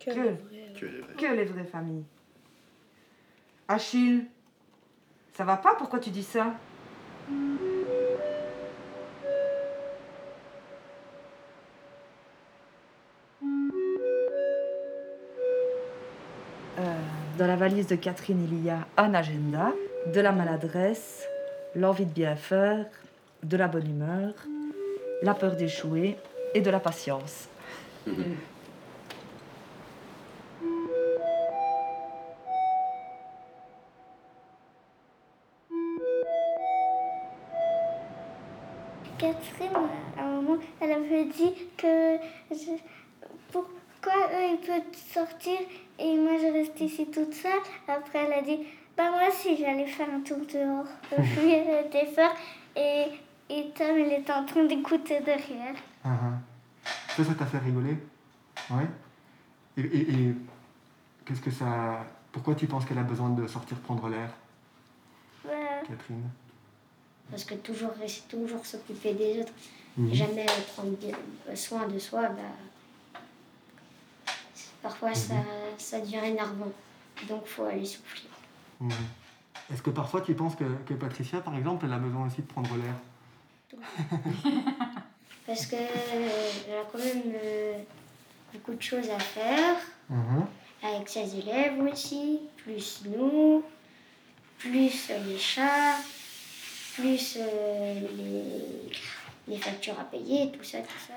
Que, 0.00 0.10
Que- 0.10 0.20
les 0.20 0.30
vraies. 0.30 0.72
Que 0.80 0.86
les 0.86 1.00
vrais. 1.00 1.14
Que 1.14 1.26
les 1.34 1.44
vraies 1.44 1.64
familles. 1.66 2.04
Achille, 3.68 4.26
ça 5.34 5.44
va 5.44 5.56
pas 5.56 5.74
Pourquoi 5.74 5.98
tu 5.98 6.10
dis 6.10 6.22
ça? 6.22 6.54
De 17.68 17.96
Catherine, 17.96 18.46
il 18.48 18.64
y 18.64 18.70
a 18.70 18.86
un 18.96 19.12
agenda, 19.12 19.72
de 20.14 20.20
la 20.20 20.30
maladresse, 20.30 21.26
l'envie 21.74 22.06
de 22.06 22.12
bien 22.12 22.36
faire, 22.36 22.86
de 23.42 23.56
la 23.56 23.66
bonne 23.66 23.90
humeur, 23.90 24.34
la 25.22 25.34
peur 25.34 25.56
d'échouer 25.56 26.16
et 26.54 26.60
de 26.60 26.70
la 26.70 26.78
patience. 26.78 27.48
Catherine, 39.18 39.88
à 40.16 40.22
un 40.22 40.40
moment, 40.40 40.58
elle 40.80 40.92
avait 40.92 41.24
dit 41.24 41.54
que 41.76 42.16
pourquoi 44.06 44.26
eux 44.38 44.52
ils 44.52 44.66
peuvent 44.66 45.00
sortir 45.12 45.58
et 45.98 46.16
moi 46.16 46.32
je 46.40 46.52
reste 46.52 46.80
ici 46.80 47.06
toute 47.06 47.34
seule. 47.34 47.52
Après, 47.88 48.24
elle 48.24 48.32
a 48.32 48.42
dit 48.42 48.58
bah 48.96 49.10
moi 49.10 49.28
aussi 49.28 49.56
j'allais 49.56 49.86
faire 49.86 50.08
un 50.12 50.20
tour 50.20 50.38
dehors. 50.52 50.86
Puis 51.10 51.50
elle 51.52 51.86
était 51.86 52.06
faire 52.06 52.32
et, 52.76 53.06
et 53.50 53.70
Tom 53.76 53.98
il 53.98 54.12
était 54.12 54.32
en 54.32 54.44
train 54.44 54.64
d'écouter 54.64 55.20
derrière. 55.20 55.74
Ah, 56.04 56.10
ah. 56.22 56.88
Ça, 57.16 57.24
ça 57.24 57.34
t'a 57.34 57.46
fait 57.46 57.58
rigoler? 57.58 57.96
Ouais. 58.70 58.86
Et, 59.76 59.80
et- 59.82 60.10
et 60.10 60.34
qu'est-ce 61.24 61.40
que 61.40 61.50
ça. 61.50 62.04
Pourquoi 62.32 62.54
tu 62.54 62.66
penses 62.66 62.84
qu'elle 62.84 62.98
a 62.98 63.02
besoin 63.02 63.30
de 63.30 63.46
sortir 63.46 63.78
prendre 63.78 64.08
l'air, 64.08 64.30
Bah, 65.44 65.50
Catherine? 65.88 66.28
Parce 67.30 67.44
que 67.44 67.54
toujours 67.54 67.90
toujours 68.28 68.64
s'occuper 68.64 69.14
des 69.14 69.40
autres, 69.40 69.52
Mhm. 69.96 70.12
jamais 70.14 70.46
prendre 70.74 70.96
soin 71.54 71.86
de 71.88 71.98
soi, 71.98 72.28
bah, 72.28 72.42
parfois 74.86 75.14
ça, 75.14 75.34
ça 75.78 76.00
devient 76.00 76.20
énervant. 76.24 76.72
Donc 77.28 77.46
faut 77.46 77.64
aller 77.64 77.84
souffler. 77.84 78.28
Mhm. 78.80 78.90
Est-ce 79.72 79.82
que 79.82 79.90
parfois 79.90 80.20
tu 80.20 80.34
penses 80.34 80.54
que, 80.54 80.64
que 80.86 80.94
Patricia, 80.94 81.40
par 81.40 81.56
exemple, 81.56 81.86
elle 81.86 81.92
a 81.92 81.98
besoin 81.98 82.26
aussi 82.26 82.42
de 82.42 82.46
prendre 82.46 82.70
l'air? 82.76 82.94
Parce 85.46 85.66
que 85.66 85.76
euh, 85.76 86.28
elle 86.68 86.74
a 86.74 86.84
quand 86.90 86.98
même 86.98 87.22
euh, 87.34 87.78
beaucoup 88.52 88.74
de 88.74 88.82
choses 88.82 89.10
à 89.10 89.18
faire, 89.18 89.76
Mhm. 90.08 90.44
avec 90.84 91.08
ses 91.08 91.36
élèves 91.36 91.78
aussi, 91.80 92.40
plus 92.58 93.02
nous, 93.06 93.64
plus 94.58 95.10
euh, 95.10 95.18
les 95.26 95.38
chats, 95.38 95.96
plus 96.94 97.38
euh, 97.40 98.00
les, 98.16 99.52
les 99.52 99.58
factures 99.60 99.98
à 99.98 100.04
payer, 100.04 100.52
tout 100.52 100.62
ça, 100.64 100.78
tout 100.78 101.00
ça. 101.08 101.14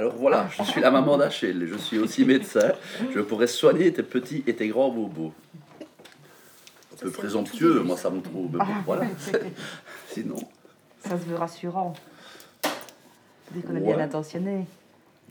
Alors 0.00 0.14
voilà, 0.16 0.48
je 0.56 0.62
suis 0.62 0.80
la 0.80 0.90
maman 0.90 1.18
d'Achille, 1.18 1.66
je 1.70 1.76
suis 1.76 1.98
aussi 1.98 2.24
médecin. 2.24 2.72
Je 3.14 3.20
pourrais 3.20 3.46
soigner 3.46 3.92
tes 3.92 4.02
petits 4.02 4.42
et 4.46 4.54
tes 4.56 4.68
grands 4.68 4.88
bobos. 4.90 5.34
Un 6.94 6.96
peu 6.96 7.10
présomptueux, 7.10 7.82
moi 7.82 7.98
ça 7.98 8.08
me 8.08 8.22
trouve. 8.22 8.50
Mais 8.50 8.64
bon, 8.64 8.72
voilà. 8.86 9.04
Sinon, 10.08 10.36
Ça 11.00 11.18
se 11.18 11.24
veut 11.26 11.36
rassurant. 11.36 11.92
Dès 13.50 13.60
qu'on 13.60 13.76
est 13.76 13.80
bien 13.80 13.98
intentionné. 13.98 14.64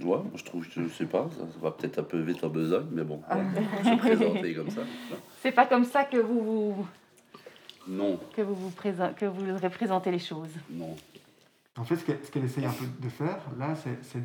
ouais, 0.03 0.17
je 0.35 0.43
trouve, 0.43 0.63
je 0.69 0.87
sais 0.89 1.05
pas, 1.05 1.27
ça, 1.31 1.39
ça 1.51 1.59
va 1.63 1.71
peut-être 1.71 1.97
un 1.97 2.03
peu 2.03 2.19
vite 2.19 2.43
en 2.43 2.49
besogne, 2.49 2.85
mais 2.91 3.03
bon, 3.03 3.21
voilà, 3.27 3.43
je 3.81 3.87
suis 3.87 3.97
présenté 3.97 4.53
comme 4.53 4.69
ça. 4.69 4.81
C'est 5.41 5.51
pas 5.51 5.65
comme 5.65 5.83
ça 5.85 6.03
que 6.03 6.17
vous 6.17 6.43
vous, 6.43 6.87
Non, 7.87 8.19
que 8.35 8.43
vous, 8.43 8.53
vous, 8.53 8.69
présent- 8.69 9.13
que 9.17 9.25
vous 9.25 9.57
représentez 9.63 10.11
les 10.11 10.19
choses. 10.19 10.51
non. 10.69 10.95
En 11.79 11.83
fait, 11.85 11.95
ce 11.95 12.03
qu'elle 12.31 12.43
essaye 12.43 12.65
un 12.65 12.73
peu 12.73 12.85
de 12.99 13.09
faire, 13.09 13.39
là, 13.57 13.73
c'est 13.75 14.21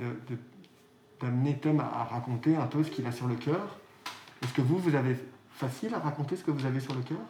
d'amener 1.21 1.57
Tom 1.59 1.79
à, 1.79 1.85
à 1.85 2.05
raconter 2.05 2.57
un 2.57 2.67
peu 2.67 2.83
ce 2.83 2.91
qu'il 2.91 3.07
a 3.07 3.13
sur 3.13 3.29
le 3.29 3.37
cœur. 3.37 3.79
Est-ce 4.43 4.53
que 4.53 4.61
vous, 4.61 4.79
vous 4.79 4.95
avez 4.95 5.17
facile 5.53 5.95
à 5.95 6.01
raconter 6.01 6.35
ce 6.37 6.43
que 6.43 6.51
vous 6.51 6.67
avez 6.67 6.81
sur 6.81 6.95
le 6.95 7.03
cœur? 7.03 7.21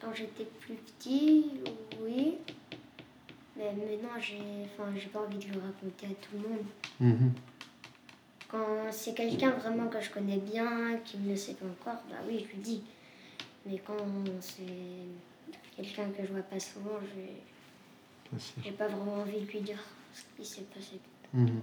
Quand 0.00 0.14
j'étais 0.14 0.44
plus 0.60 0.74
petit, 0.74 1.46
oui. 2.00 2.36
Mais 3.56 3.72
maintenant, 3.72 4.20
j'ai 4.20 4.40
enfin, 4.64 4.90
j'ai 4.96 5.08
pas 5.08 5.20
envie 5.20 5.38
de 5.38 5.52
le 5.54 5.60
raconter 5.60 6.06
à 6.06 6.14
tout 6.20 6.34
le 6.34 6.48
monde. 6.48 6.66
Mhm. 7.00 7.32
Quand 8.48 8.92
c'est 8.92 9.14
quelqu'un 9.14 9.50
vraiment 9.50 9.88
que 9.88 10.00
je 10.00 10.10
connais 10.10 10.38
bien, 10.38 10.98
qui 11.04 11.18
ne 11.18 11.30
le 11.30 11.36
sait 11.36 11.54
pas 11.54 11.66
encore, 11.66 12.00
bah 12.08 12.16
oui, 12.28 12.46
je 12.48 12.54
lui 12.54 12.62
dis. 12.62 12.82
Mais 13.66 13.78
quand 13.84 13.96
c'est 14.40 14.62
quelqu'un 15.76 16.10
que 16.16 16.24
je 16.24 16.32
vois 16.32 16.42
pas 16.42 16.60
souvent, 16.60 17.00
sûr. 17.00 17.53
J'ai 18.62 18.72
pas 18.72 18.88
vraiment 18.88 19.14
envie 19.22 19.40
de 19.40 19.50
lui 19.50 19.60
dire 19.60 19.78
ce 20.12 20.22
qui 20.36 20.48
s'est 20.48 20.62
passé. 20.62 21.00
Mhm. 21.32 21.60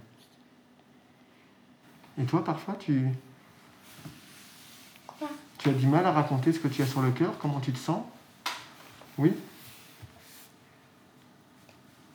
Et 2.18 2.24
toi, 2.24 2.44
parfois, 2.44 2.74
tu, 2.74 3.08
Quoi? 5.06 5.28
tu 5.58 5.68
as 5.68 5.72
du 5.72 5.86
mal 5.86 6.04
à 6.06 6.12
raconter 6.12 6.52
ce 6.52 6.58
que 6.60 6.68
tu 6.68 6.82
as 6.82 6.86
sur 6.86 7.00
le 7.02 7.10
cœur 7.10 7.36
Comment 7.38 7.60
tu 7.60 7.72
te 7.72 7.78
sens? 7.78 8.04
Oui? 9.18 9.32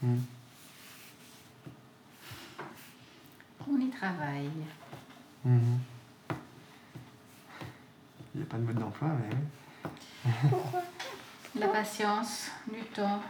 Mhm. 0.01 0.23
On 3.69 3.79
y 3.79 3.89
travaille. 3.89 4.49
Mhm. 5.43 5.79
Il 8.33 8.41
n'y 8.41 8.43
a 8.43 8.45
pas 8.49 8.57
de 8.57 8.63
mode 8.63 8.77
d'emploi, 8.77 9.09
mais 9.09 9.35
oui. 9.35 10.41
La 11.55 11.67
patience, 11.69 12.49
du 12.71 12.83
temps. 12.93 13.21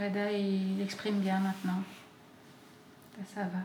Reda, 0.00 0.30
il 0.32 0.80
exprime 0.82 1.20
bien 1.20 1.38
maintenant. 1.40 1.82
Ça, 3.16 3.34
ça 3.34 3.40
va. 3.42 3.58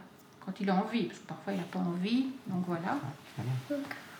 Quand 0.46 0.52
il 0.60 0.70
a 0.70 0.76
envie, 0.76 1.04
parce 1.06 1.20
que 1.20 1.28
parfois 1.28 1.54
il 1.54 1.58
n'a 1.60 1.66
pas 1.66 1.80
envie, 1.80 2.28
donc 2.48 2.64
voilà. 2.68 2.98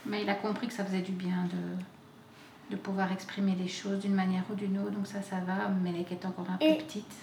Mais 0.06 0.24
il 0.24 0.30
a 0.30 0.36
compris 0.36 0.68
que 0.68 0.74
ça 0.74 0.86
faisait 0.86 1.02
du 1.02 1.12
bien 1.12 1.46
de, 1.52 2.76
de 2.76 2.80
pouvoir 2.82 3.12
exprimer 3.12 3.56
les 3.56 3.68
choses 3.68 4.00
d'une 4.00 4.14
manière 4.14 4.44
ou 4.52 4.56
d'une 4.56 4.78
autre, 4.80 4.92
donc 4.92 5.08
ça, 5.08 5.22
ça 5.22 5.38
va. 5.40 5.68
Melek 5.70 6.12
est 6.12 6.26
encore 6.26 6.50
un 6.50 6.58
peu 6.58 6.66
Et- 6.66 6.78
petite, 6.78 7.14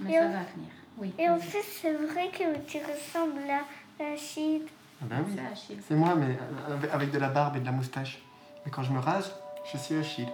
mais 0.00 0.12
ça 0.18 0.26
on- 0.26 0.32
va 0.32 0.38
venir. 0.54 0.70
Oui. 0.98 1.12
Et 1.18 1.28
en 1.28 1.38
fait, 1.38 1.62
c'est 1.62 1.92
vrai 1.92 2.30
que 2.30 2.56
tu 2.68 2.78
ressembles 2.78 3.50
à 3.50 3.62
Rachid. 4.02 4.62
Ah 5.02 5.06
bah 5.10 5.16
oui. 5.26 5.32
C'est 5.36 5.52
Achille. 5.52 5.78
C'est 5.88 5.94
moi, 5.96 6.14
mais 6.14 6.38
avec- 6.72 6.90
avec 6.92 7.10
de 7.10 7.18
la 7.18 7.28
barbe 7.28 7.56
et 7.56 7.60
de 7.60 7.64
la 7.66 7.72
moustache. 7.72 8.20
Mais 8.64 8.70
quand 8.70 8.84
je 8.84 8.92
me 8.92 9.00
rase, 9.00 9.32
je 9.72 9.76
suis 9.76 9.96
Achille. 9.96 10.28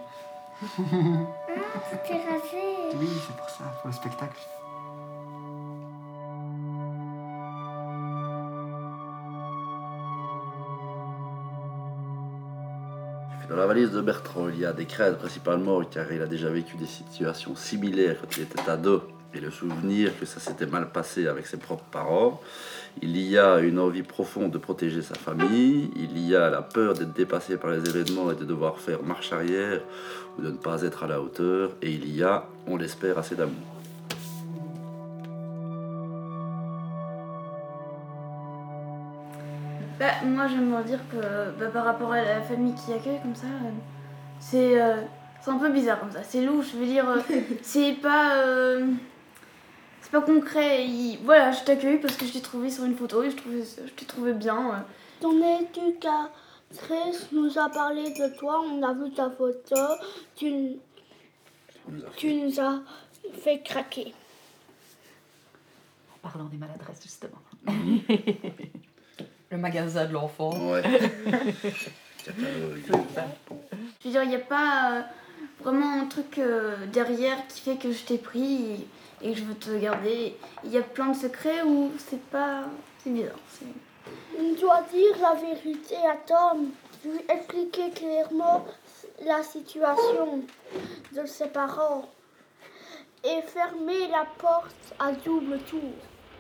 Ah, 1.57 1.97
t'es 2.07 2.15
rasé. 2.15 2.97
Oui, 2.99 3.09
c'est 3.27 3.37
pour 3.37 3.51
ça, 3.51 3.65
pour 3.81 3.89
le 3.89 3.93
spectacle. 3.93 4.41
Dans 13.49 13.57
la 13.57 13.67
valise 13.67 13.91
de 13.91 14.01
Bertrand, 14.01 14.49
il 14.49 14.61
y 14.61 14.65
a 14.65 14.73
des 14.73 14.87
crêtes 14.87 15.19
principalement 15.19 15.83
car 15.83 16.13
il 16.13 16.23
a 16.23 16.27
déjà 16.27 16.49
vécu 16.51 16.77
des 16.77 16.87
situations 16.87 17.57
similaires 17.57 18.19
quand 18.21 18.37
il 18.37 18.45
était 18.45 18.71
ado 18.71 19.10
et 19.35 19.41
le 19.41 19.51
souvenir 19.51 20.19
que 20.19 20.27
ça 20.27 20.41
s'était 20.41 20.67
mal 20.67 20.91
passé 20.91 21.27
avec 21.29 21.47
ses 21.47 21.57
propres 21.57 21.85
parents. 21.91 22.41
Il 23.03 23.17
y 23.17 23.39
a 23.39 23.61
une 23.61 23.79
envie 23.79 24.03
profonde 24.03 24.51
de 24.51 24.59
protéger 24.59 25.03
sa 25.03 25.15
famille. 25.15 25.91
Il 25.97 26.19
y 26.19 26.35
a 26.35 26.51
la 26.51 26.63
peur 26.63 26.95
d'être 26.95 27.13
dépassé 27.13 27.57
par 27.57 27.71
les 27.71 27.89
événements 27.89 28.31
et 28.33 28.35
de 28.35 28.45
devoir 28.45 28.79
faire 28.79 29.03
marche 29.03 29.33
arrière 29.33 29.81
ou 30.39 30.43
de 30.43 30.51
ne 30.51 30.57
pas 30.57 30.83
être 30.83 31.05
à 31.05 31.07
la 31.07 31.21
hauteur. 31.21 31.71
Et 31.83 31.91
il 31.93 32.15
y 32.15 32.23
a, 32.23 32.47
on 32.67 32.77
l'espère, 32.77 33.19
assez 33.19 33.37
d'amour. 33.37 33.55
Bah, 39.99 40.07
moi 40.25 40.47
j'aimerais 40.49 40.85
dire 40.85 41.01
que 41.13 41.17
bah, 41.59 41.67
par 41.73 41.85
rapport 41.85 42.13
à 42.13 42.23
la 42.23 42.41
famille 42.41 42.75
qui 42.75 42.93
accueille 42.93 43.21
comme 43.23 43.35
ça, 43.35 43.47
euh, 43.47 43.71
c'est 44.41 44.81
euh, 44.81 45.03
c'est 45.43 45.51
un 45.51 45.59
peu 45.59 45.71
bizarre 45.71 46.01
comme 46.01 46.11
ça. 46.11 46.23
C'est 46.23 46.43
louche, 46.43 46.73
je 46.73 46.79
veux 46.79 46.87
dire, 46.87 47.09
euh, 47.09 47.21
c'est 47.63 47.93
pas. 48.03 48.37
euh, 48.37 48.87
c'est 50.03 50.11
pas 50.13 50.21
concret. 50.21 50.87
Il- 50.87 51.19
Voilà, 51.25 51.53
je 51.53 51.63
t'accueille 51.65 51.99
parce 51.99 52.17
que 52.17 52.27
je 52.27 52.33
t'ai 52.33 52.41
trouvé 52.41 52.71
sur 52.71 52.85
une 52.85 52.97
photo 52.97 53.23
et 53.23 53.31
je, 53.31 53.37
trouvais, 53.37 53.63
je 53.63 53.91
t'ai 53.93 54.05
trouvé 54.07 54.33
bien. 54.33 54.57
ouais. 54.71 54.77
Ton 55.21 55.33
éducatrice 55.61 57.29
nous 57.33 57.59
a 57.59 57.69
parlé 57.69 58.11
de 58.11 58.37
toi, 58.39 58.61
on 58.63 58.83
a 58.83 58.93
vu 58.95 59.11
ta 59.13 59.31
photo, 59.31 59.77
tu, 60.37 60.77
tu 62.17 62.35
nous 62.35 62.59
as 62.61 62.81
fait 63.43 63.61
craquer. 63.63 64.15
En 66.17 66.29
parlant 66.29 66.45
des 66.47 66.57
maladresses, 66.57 67.03
justement. 67.03 67.39
Le 69.51 69.59
magasin 69.59 70.07
de 70.07 70.13
l'enfant. 70.13 70.51
Ouais. 70.71 70.83
Je 72.27 72.31
veux 74.05 74.11
dire, 74.11 74.23
il 74.23 74.29
n'y 74.29 74.35
a 74.37 74.39
pas 74.39 74.93
euh, 74.99 75.03
vraiment 75.63 76.01
un 76.01 76.07
truc 76.07 76.39
euh, 76.39 76.87
derrière 76.93 77.47
qui 77.49 77.61
fait 77.63 77.77
que 77.77 77.93
je 77.93 78.05
t'ai 78.05 78.19
pris 78.19 78.63
et, 78.73 78.87
et 79.23 79.33
que 79.33 79.39
je 79.39 79.45
veux 79.45 79.55
te 79.55 79.77
garder. 79.79 80.37
Il 80.65 80.71
y 80.71 80.79
a 80.79 80.83
plein 80.83 81.09
de 81.09 81.17
secrets 81.17 81.63
où 81.63 81.91
c'est 81.99 82.23
pas. 82.25 82.65
C'est 82.99 83.11
bizarre. 83.11 83.37
On 84.39 84.53
doit 84.61 84.83
dire 84.93 85.17
la 85.21 85.35
vérité 85.35 85.97
à 85.97 86.17
Tom, 86.27 86.71
lui 87.05 87.21
expliquer 87.29 87.91
clairement 87.91 88.65
la 89.25 89.43
situation 89.43 90.43
de 91.13 91.27
ses 91.27 91.49
parents 91.49 92.09
et 93.23 93.43
fermer 93.43 94.09
la 94.09 94.27
porte 94.39 94.95
à 94.99 95.13
double 95.13 95.59
tour. 95.59 95.93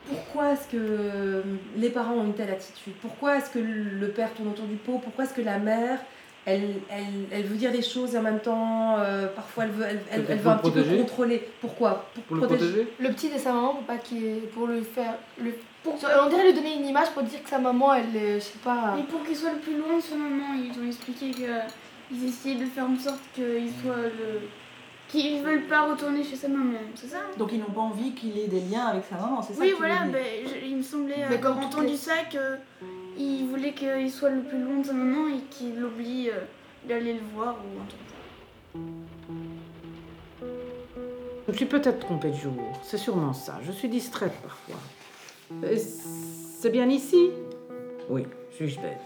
Pourquoi 0.08 0.52
est-ce 0.52 0.66
que 0.68 1.44
les 1.76 1.90
parents 1.90 2.14
ont 2.14 2.24
une 2.24 2.34
telle 2.34 2.50
attitude? 2.50 2.94
Pourquoi 3.02 3.36
est-ce 3.36 3.50
que 3.50 3.58
le 3.58 4.08
père 4.08 4.32
tourne 4.32 4.48
autour 4.48 4.64
du 4.64 4.76
pot? 4.76 4.98
Pourquoi 4.98 5.24
est-ce 5.24 5.34
que 5.34 5.42
la 5.42 5.58
mère, 5.58 6.00
elle, 6.46 6.62
elle, 6.90 7.04
elle 7.30 7.44
veut 7.44 7.56
dire 7.56 7.70
des 7.72 7.82
choses 7.82 8.14
et 8.14 8.18
en 8.18 8.22
même 8.22 8.40
temps, 8.40 8.96
euh, 8.98 9.26
parfois 9.28 9.64
elle 9.64 9.70
veut, 9.70 9.84
elle, 9.84 10.00
elle- 10.10 10.22
veut 10.22 10.36
pour 10.42 10.50
un 10.52 10.54
le 10.56 10.60
petit 10.62 10.70
peu 10.88 10.96
contrôler. 11.02 11.48
Pourquoi? 11.60 12.06
Pour 12.26 12.36
le 12.36 12.46
protéger. 12.46 12.88
Le 12.98 13.08
petit 13.10 13.28
de 13.28 13.38
sa 13.38 13.52
maman 13.52 13.74
pour 13.74 13.82
pas 13.84 13.98
qu'il 13.98 14.40
pour 14.54 14.66
lui 14.66 14.82
faire 14.82 15.14
le 15.42 15.52
pour 15.82 15.94
on 15.94 16.28
dirait 16.28 16.44
lui 16.46 16.54
donner 16.54 16.76
une 16.76 16.86
image 16.86 17.10
pour 17.10 17.22
dire 17.22 17.42
que 17.42 17.48
sa 17.48 17.58
maman 17.58 17.94
elle 17.94 18.14
est 18.16 18.34
je 18.34 18.44
sais 18.44 18.58
pas 18.64 18.94
Mais 18.96 19.02
pour 19.04 19.22
qu'il 19.24 19.34
soit 19.36 19.52
le 19.52 19.58
plus 19.58 19.76
loin 19.78 19.96
de 19.96 20.02
son 20.02 20.16
maman, 20.16 20.54
ils 20.54 20.78
ont 20.82 20.86
expliqué 20.86 21.30
qu'ils 21.30 22.24
essayaient 22.28 22.56
de 22.56 22.66
faire 22.66 22.84
en 22.84 22.98
sorte 22.98 23.20
qu'il 23.34 23.70
soit 23.82 23.96
le. 23.96 24.40
qu'ils 25.08 25.42
veulent 25.42 25.66
pas 25.66 25.82
retourner 25.90 26.22
chez 26.22 26.36
sa 26.36 26.48
maman, 26.48 26.78
c'est 26.94 27.08
ça? 27.08 27.18
Donc 27.38 27.50
ils 27.52 27.58
n'ont 27.58 27.64
pas 27.66 27.80
envie 27.80 28.12
qu'il 28.12 28.38
ait 28.38 28.46
des 28.46 28.60
liens 28.60 28.86
avec 28.86 29.04
sa 29.10 29.16
maman, 29.16 29.42
c'est 29.42 29.54
ça 29.54 29.60
Oui, 29.60 29.70
que 29.72 29.76
voilà, 29.76 30.02
dire? 30.04 30.12
ben, 30.12 30.24
je- 30.46 30.66
il 30.66 30.76
me 30.76 30.82
semblait 30.82 31.24
Mais 31.28 31.36
avoir 31.36 31.58
entendu 31.58 31.86
les- 31.88 31.96
ça 31.96 32.12
qu'il 33.20 33.46
voulait 33.48 33.74
qu'il 33.74 34.10
soit 34.10 34.30
le 34.30 34.42
plus 34.42 34.62
loin 34.62 34.78
de 34.78 34.86
sa 34.86 34.92
maman 34.94 35.28
et 35.28 35.40
qu'il 35.50 35.82
oublie 35.84 36.30
euh, 36.30 36.40
d'aller 36.88 37.14
le 37.14 37.20
voir 37.34 37.56
ou 37.56 37.80
un 37.80 37.86
truc. 37.86 38.00
Je 41.48 41.52
suis 41.56 41.66
peut-être 41.66 41.98
trompée 41.98 42.30
de 42.30 42.36
jour, 42.36 42.54
c'est 42.82 42.96
sûrement 42.96 43.32
ça. 43.32 43.58
Je 43.62 43.72
suis 43.72 43.88
distraite 43.88 44.32
parfois. 44.42 44.76
Euh, 45.64 45.76
C'est 45.76 46.70
bien 46.70 46.88
ici? 46.88 47.30
Oui, 48.08 48.24
suis-je 48.52 48.80
bête 48.80 49.00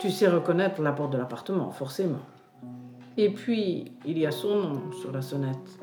Tu 0.00 0.10
sais 0.10 0.26
reconnaître 0.26 0.82
la 0.82 0.92
porte 0.92 1.12
de 1.12 1.18
l'appartement, 1.18 1.70
forcément. 1.70 2.22
Et 3.16 3.30
puis, 3.30 3.92
il 4.06 4.18
y 4.18 4.26
a 4.26 4.32
son 4.32 4.56
nom 4.56 4.92
sur 5.00 5.12
la 5.12 5.22
sonnette. 5.22 5.78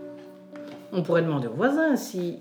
On 0.92 1.04
pourrait 1.04 1.22
demander 1.22 1.48
aux 1.48 1.54
voisins 1.54 1.96
si... 1.96 2.40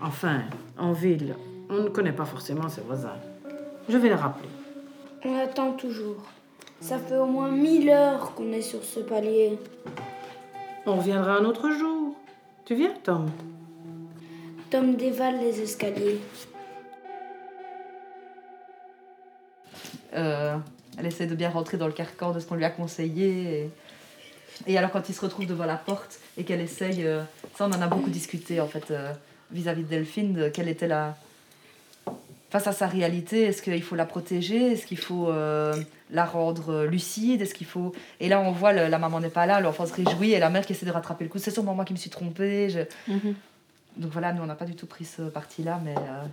Enfin, 0.00 0.42
en 0.78 0.92
ville, 0.92 1.34
on 1.70 1.84
ne 1.84 1.88
connaît 1.88 2.12
pas 2.12 2.26
forcément 2.26 2.68
ses 2.68 2.82
voisins. 2.82 3.16
Je 3.92 3.98
vais 3.98 4.08
le 4.08 4.14
rappeler. 4.14 4.48
On 5.22 5.38
attend 5.38 5.72
toujours. 5.72 6.16
Ça 6.80 6.98
fait 6.98 7.18
au 7.18 7.26
moins 7.26 7.50
mille 7.50 7.90
heures 7.90 8.34
qu'on 8.34 8.50
est 8.50 8.62
sur 8.62 8.82
ce 8.82 9.00
palier. 9.00 9.58
On 10.86 10.96
reviendra 10.96 11.36
un 11.36 11.44
autre 11.44 11.70
jour. 11.72 12.14
Tu 12.64 12.74
viens, 12.74 12.94
Tom? 13.04 13.30
Tom 14.70 14.96
dévale 14.96 15.40
les 15.40 15.60
escaliers. 15.60 16.20
Euh, 20.14 20.56
elle 20.96 21.06
essaie 21.06 21.26
de 21.26 21.34
bien 21.34 21.50
rentrer 21.50 21.76
dans 21.76 21.86
le 21.86 21.92
carcan 21.92 22.32
de 22.32 22.40
ce 22.40 22.46
qu'on 22.46 22.54
lui 22.54 22.64
a 22.64 22.70
conseillé. 22.70 23.68
Et, 24.66 24.72
et 24.72 24.78
alors 24.78 24.90
quand 24.90 25.06
il 25.10 25.14
se 25.14 25.20
retrouve 25.20 25.44
devant 25.44 25.66
la 25.66 25.76
porte 25.76 26.18
et 26.38 26.44
qu'elle 26.44 26.62
essaye, 26.62 27.04
euh, 27.04 27.22
ça 27.58 27.66
on 27.66 27.72
en 27.72 27.82
a 27.82 27.88
beaucoup 27.88 28.08
discuté 28.08 28.58
en 28.58 28.68
fait 28.68 28.90
euh, 28.90 29.12
vis-à-vis 29.50 29.82
de 29.82 29.88
Delphine, 29.88 30.32
de 30.32 30.48
quelle 30.48 30.70
était 30.70 30.88
la... 30.88 31.14
Face 32.52 32.66
à 32.66 32.72
sa 32.72 32.86
réalité, 32.86 33.44
est-ce 33.44 33.62
qu'il 33.62 33.82
faut 33.82 33.96
la 33.96 34.04
protéger? 34.04 34.72
Est-ce 34.72 34.84
qu'il 34.84 34.98
faut 34.98 35.30
euh, 35.30 35.74
la 36.10 36.26
rendre 36.26 36.68
euh, 36.70 36.86
lucide? 36.86 37.40
Est-ce 37.40 37.54
qu'il 37.54 37.66
faut... 37.66 37.92
Et 38.20 38.28
là 38.28 38.40
on 38.40 38.52
voit, 38.52 38.74
le- 38.74 38.88
la 38.88 38.98
maman 38.98 39.20
n'est 39.20 39.30
pas 39.30 39.46
là, 39.46 39.58
l'enfant 39.60 39.86
se 39.86 39.94
réjouit 39.94 40.32
et 40.32 40.38
la 40.38 40.50
mère 40.50 40.66
qui 40.66 40.74
essaie 40.74 40.84
de 40.84 40.90
rattraper 40.90 41.24
le 41.24 41.30
coup. 41.30 41.38
C'est 41.38 41.50
sûrement 41.50 41.72
moi 41.74 41.86
qui 41.86 41.94
me 41.94 41.98
suis 41.98 42.10
trompée. 42.10 42.68
je- 42.68 42.80
Donc 43.96 44.10
voilà, 44.12 44.34
nous 44.34 44.42
on 44.42 44.46
n'a 44.46 44.54
pas 44.54 44.66
du 44.66 44.74
tout 44.74 44.84
pris 44.86 45.06
ce 45.06 45.22
parti-là, 45.22 45.80
mais, 45.82 45.94
euh, 45.96 46.24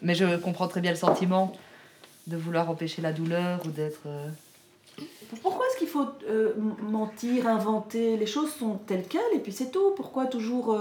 mais 0.00 0.14
je 0.14 0.36
comprends 0.36 0.68
très 0.68 0.80
bien 0.80 0.92
le 0.92 0.96
sentiment 0.96 1.52
de 2.28 2.36
vouloir 2.36 2.70
empêcher 2.70 3.02
la 3.02 3.12
douleur 3.12 3.60
ou 3.66 3.70
d'être. 3.70 4.02
euh, 4.06 4.28
Pourquoi 5.42 5.66
est-ce 5.66 5.78
qu'il 5.78 5.88
faut 5.88 6.06
mentir, 6.82 7.48
inventer? 7.48 8.16
Les 8.16 8.26
choses 8.26 8.52
sont 8.52 8.74
telles 8.86 9.08
quelles 9.08 9.34
et 9.34 9.40
puis 9.40 9.50
c'est 9.52 9.72
tout. 9.72 9.90
Pourquoi 9.96 10.26
toujours 10.26 10.78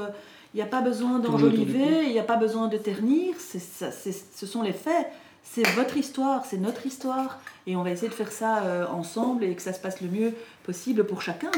il 0.54 0.58
n'y 0.58 0.64
a 0.64 0.66
pas 0.68 0.82
besoin 0.82 1.20
d'enjoliver, 1.20 2.06
il 2.06 2.12
n'y 2.12 2.20
a 2.20 2.24
pas 2.24 2.38
besoin 2.38 2.68
de 2.68 2.78
ternir. 2.78 3.36
C'est 3.40 3.60
ça, 3.60 3.92
c'est- 3.92 4.36
ce 4.36 4.46
sont 4.46 4.62
les 4.62 4.74
faits. 4.74 5.08
C'est 5.44 5.66
votre 5.76 5.96
histoire, 5.98 6.46
c'est 6.46 6.58
notre 6.58 6.86
histoire. 6.86 7.40
Et 7.68 7.76
on 7.76 7.84
va 7.84 7.92
essayer 7.92 8.10
de 8.10 8.14
faire 8.14 8.32
ça 8.32 8.64
euh, 8.64 8.86
ensemble 8.88 9.44
et 9.44 9.56
que 9.56 9.62
ça 9.62 9.72
se 9.74 9.80
passe 9.80 10.02
le 10.02 10.10
mieux 10.10 10.34
possible 10.64 11.06
pour 11.06 11.22
chacun. 11.22 11.52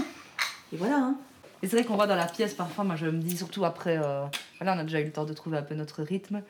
Et 0.74 0.78
voilà. 0.78 0.98
Hein. 0.98 1.16
Et 1.64 1.68
c'est 1.68 1.76
vrai 1.76 1.86
qu'on 1.86 1.96
voit 1.96 2.08
dans 2.08 2.16
la 2.16 2.26
pièce 2.28 2.54
parfois, 2.54 2.84
moi 2.86 2.96
je 2.96 3.08
me 3.08 3.20
dis 3.20 3.36
surtout 3.38 3.66
après, 3.66 3.98
euh, 3.98 4.24
voilà, 4.60 4.76
on 4.76 4.80
a 4.80 4.84
déjà 4.84 5.02
eu 5.02 5.06
le 5.06 5.12
temps 5.12 5.26
de 5.26 5.34
trouver 5.34 5.58
un 5.58 5.62
peu 5.64 5.76
notre 5.76 6.04
rythme. 6.04 6.42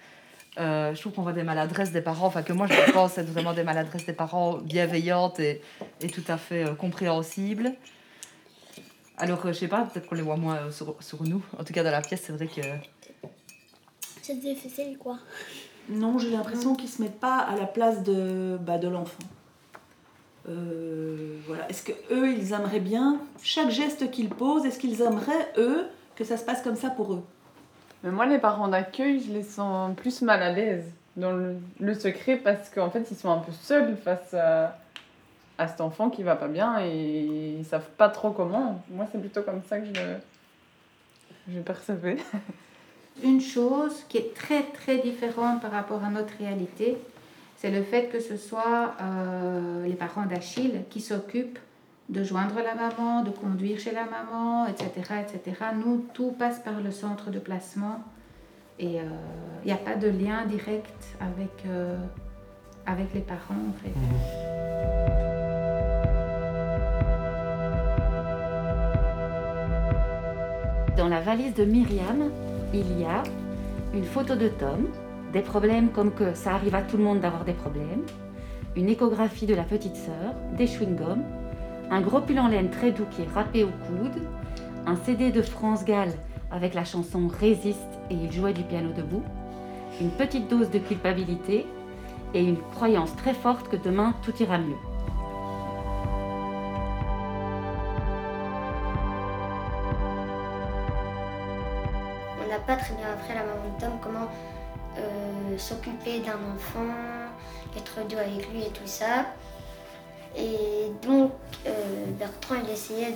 Euh, 0.59 0.93
je 0.93 0.99
trouve 0.99 1.13
qu'on 1.13 1.21
voit 1.23 1.33
des 1.33 1.43
maladresses 1.43 1.91
des 1.91 2.01
parents, 2.01 2.27
enfin 2.27 2.43
que 2.43 2.53
moi 2.53 2.67
je 2.67 2.91
pense 2.91 3.17
être 3.17 3.31
vraiment 3.31 3.53
des 3.53 3.63
maladresses 3.63 4.05
des 4.05 4.13
parents 4.13 4.57
bienveillantes 4.57 5.39
et, 5.39 5.61
et 6.01 6.07
tout 6.09 6.23
à 6.27 6.37
fait 6.37 6.65
euh, 6.67 6.73
compréhensibles. 6.75 7.71
Alors 9.19 9.45
euh, 9.45 9.53
je 9.53 9.59
sais 9.59 9.67
pas, 9.67 9.83
peut-être 9.83 10.07
qu'on 10.07 10.15
les 10.15 10.21
voit 10.21 10.37
moins 10.37 10.55
euh, 10.55 10.71
sur, 10.71 10.95
sur 11.01 11.23
nous. 11.23 11.43
En 11.57 11.63
tout 11.63 11.73
cas 11.73 11.83
dans 11.83 11.91
la 11.91 12.01
pièce, 12.01 12.23
c'est 12.25 12.31
vrai 12.31 12.47
que 12.47 12.61
C'est 14.21 14.39
difficile 14.39 14.97
quoi. 14.97 15.17
Non, 15.89 16.19
j'ai 16.19 16.29
l'impression 16.29 16.75
qu'ils 16.75 16.89
se 16.89 17.01
mettent 17.01 17.19
pas 17.19 17.37
à 17.37 17.55
la 17.55 17.65
place 17.65 18.03
de, 18.03 18.57
bah, 18.61 18.77
de 18.77 18.87
l'enfant. 18.87 19.23
Euh, 20.47 21.37
voilà. 21.47 21.67
Est-ce 21.69 21.83
que 21.83 21.91
eux, 22.11 22.31
ils 22.31 22.53
aimeraient 22.53 22.79
bien 22.79 23.19
chaque 23.41 23.71
geste 23.71 24.09
qu'ils 24.11 24.29
posent? 24.29 24.65
Est-ce 24.65 24.79
qu'ils 24.79 25.01
aimeraient 25.01 25.51
eux 25.57 25.87
que 26.15 26.23
ça 26.23 26.37
se 26.37 26.45
passe 26.45 26.61
comme 26.61 26.75
ça 26.75 26.91
pour 26.91 27.13
eux? 27.13 27.23
Mais 28.03 28.11
moi, 28.11 28.25
les 28.27 28.37
parents 28.37 28.67
d'accueil, 28.67 29.19
je 29.19 29.33
les 29.33 29.43
sens 29.43 29.95
plus 29.95 30.21
mal 30.21 30.41
à 30.41 30.51
l'aise 30.51 30.85
dans 31.17 31.31
le, 31.31 31.57
le 31.79 31.93
secret 31.93 32.37
parce 32.37 32.69
qu'en 32.69 32.89
fait, 32.91 33.05
ils 33.11 33.17
sont 33.17 33.31
un 33.31 33.39
peu 33.39 33.51
seuls 33.51 33.97
face 33.97 34.33
à, 34.33 34.77
à 35.59 35.67
cet 35.67 35.81
enfant 35.81 36.09
qui 36.09 36.23
va 36.23 36.35
pas 36.35 36.47
bien 36.47 36.79
et 36.79 37.57
ils 37.59 37.65
savent 37.65 37.89
pas 37.97 38.09
trop 38.09 38.31
comment. 38.31 38.81
Moi, 38.89 39.05
c'est 39.11 39.19
plutôt 39.19 39.43
comme 39.43 39.61
ça 39.61 39.79
que 39.79 39.85
je 39.85 40.01
je 41.53 41.59
percevais. 41.59 42.17
Une 43.23 43.41
chose 43.41 44.05
qui 44.07 44.17
est 44.17 44.33
très 44.33 44.63
très 44.63 44.99
différente 44.99 45.61
par 45.61 45.71
rapport 45.71 46.03
à 46.03 46.09
notre 46.09 46.37
réalité, 46.37 46.97
c'est 47.57 47.71
le 47.71 47.83
fait 47.83 48.05
que 48.09 48.19
ce 48.19 48.37
soit 48.37 48.93
euh, 49.01 49.85
les 49.85 49.95
parents 49.95 50.25
d'Achille 50.25 50.83
qui 50.89 51.01
s'occupent 51.01 51.59
de 52.07 52.23
joindre 52.23 52.55
la 52.63 52.75
maman, 52.75 53.23
de 53.23 53.29
conduire 53.29 53.79
chez 53.79 53.91
la 53.91 54.05
maman, 54.05 54.67
etc. 54.67 54.91
etc. 55.21 55.57
Nous, 55.75 56.05
tout 56.13 56.31
passe 56.31 56.59
par 56.59 56.79
le 56.79 56.91
centre 56.91 57.29
de 57.29 57.39
placement 57.39 58.01
et 58.79 58.95
il 58.95 59.65
n'y 59.65 59.73
a 59.73 59.77
pas 59.77 59.95
de 59.95 60.07
lien 60.07 60.45
direct 60.45 61.17
avec, 61.19 61.65
euh, 61.67 61.97
avec 62.85 63.13
les 63.13 63.21
parents 63.21 63.55
en 63.69 63.73
fait. 63.83 65.18
Dans 70.99 71.07
la 71.07 71.21
valise 71.21 71.53
de 71.53 71.63
Myriam, 71.63 72.29
il 72.73 72.99
y 72.99 73.05
a 73.05 73.23
une 73.93 74.03
photo 74.03 74.35
de 74.35 74.49
Tom, 74.49 74.89
des 75.31 75.39
problèmes 75.39 75.91
comme 75.91 76.13
que 76.13 76.33
ça 76.33 76.55
arrive 76.55 76.75
à 76.75 76.81
tout 76.81 76.97
le 76.97 77.03
monde 77.05 77.21
d'avoir 77.21 77.45
des 77.45 77.53
problèmes, 77.53 78.03
une 78.75 78.89
échographie 78.89 79.45
de 79.45 79.55
la 79.55 79.63
petite 79.63 79.95
sœur, 79.95 80.33
des 80.57 80.65
chewing-gums, 80.65 81.23
un 81.89 82.01
gros 82.01 82.19
pull 82.19 82.37
en 82.37 82.49
laine 82.49 82.69
très 82.69 82.91
doux 82.91 83.05
qui 83.11 83.21
est 83.21 83.33
râpé 83.33 83.63
au 83.63 83.69
coude, 83.69 84.21
un 84.85 84.97
CD 84.97 85.31
de 85.31 85.41
France 85.41 85.85
Gall 85.85 86.11
avec 86.51 86.73
la 86.73 86.83
chanson 86.83 87.29
Résiste 87.29 87.79
et 88.09 88.15
il 88.15 88.29
jouait 88.29 88.51
du 88.51 88.63
piano 88.63 88.91
debout, 88.91 89.23
une 90.01 90.11
petite 90.11 90.49
dose 90.49 90.69
de 90.69 90.79
culpabilité 90.79 91.65
et 92.33 92.43
une 92.43 92.57
croyance 92.75 93.15
très 93.15 93.33
forte 93.33 93.69
que 93.69 93.77
demain 93.77 94.15
tout 94.21 94.33
ira 94.43 94.57
mieux. 94.57 94.88
Pas 102.69 102.75
très 102.75 102.93
bien 102.93 103.11
appris 103.11 103.31
à 103.31 103.35
la 103.35 103.45
maman 103.45 103.75
de 103.75 103.81
Tom 103.81 103.93
comment 103.99 104.27
euh, 104.95 105.57
s'occuper 105.57 106.19
d'un 106.19 106.37
enfant, 106.53 106.85
être 107.75 108.07
doux 108.07 108.17
avec 108.17 108.47
lui 108.51 108.61
et 108.61 108.69
tout 108.69 108.85
ça. 108.85 109.25
Et 110.37 110.91
donc 111.01 111.31
euh, 111.65 112.05
Bertrand 112.19 112.57
il 112.63 112.69
essayait 112.69 113.15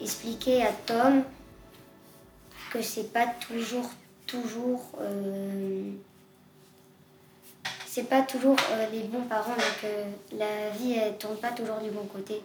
d'expliquer 0.00 0.62
à 0.62 0.72
Tom 0.86 1.24
que 2.72 2.80
c'est 2.80 3.12
pas 3.12 3.26
toujours 3.26 3.90
toujours 4.26 4.82
euh, 4.98 5.90
c'est 7.86 8.08
pas 8.08 8.22
toujours 8.22 8.56
les 8.92 9.02
bons 9.02 9.24
parents 9.24 9.56
donc 9.56 9.90
la 10.32 10.70
vie 10.78 10.94
elle 10.94 11.18
tourne 11.18 11.36
pas 11.36 11.50
toujours 11.50 11.80
du 11.80 11.90
bon 11.90 12.06
côté. 12.06 12.40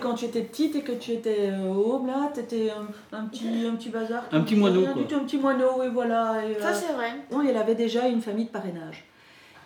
Quand 0.00 0.14
tu 0.14 0.24
étais 0.26 0.42
petite 0.42 0.76
et 0.76 0.82
que 0.82 0.92
tu 0.92 1.12
étais 1.12 1.50
euh, 1.50 1.72
au 1.72 2.04
là, 2.06 2.30
t'étais 2.34 2.70
un, 2.70 3.16
un 3.16 3.24
petit, 3.26 3.66
un 3.66 3.76
petit 3.76 3.88
bazar. 3.90 4.24
Un 4.32 4.40
petit 4.42 4.56
moineau, 4.56 4.80
rien 4.80 4.92
quoi. 4.92 5.02
du 5.02 5.08
tout, 5.08 5.14
un 5.16 5.24
petit 5.24 5.38
moineau, 5.38 5.82
et 5.82 5.88
voilà. 5.88 6.42
et, 6.44 6.60
Ça, 6.60 6.72
c'est 6.74 6.92
vrai. 6.92 7.10
Non, 7.30 7.42
elle 7.42 7.56
avait 7.56 7.74
déjà 7.74 8.08
une 8.08 8.20
famille 8.20 8.46
de 8.46 8.50
parrainage. 8.50 9.04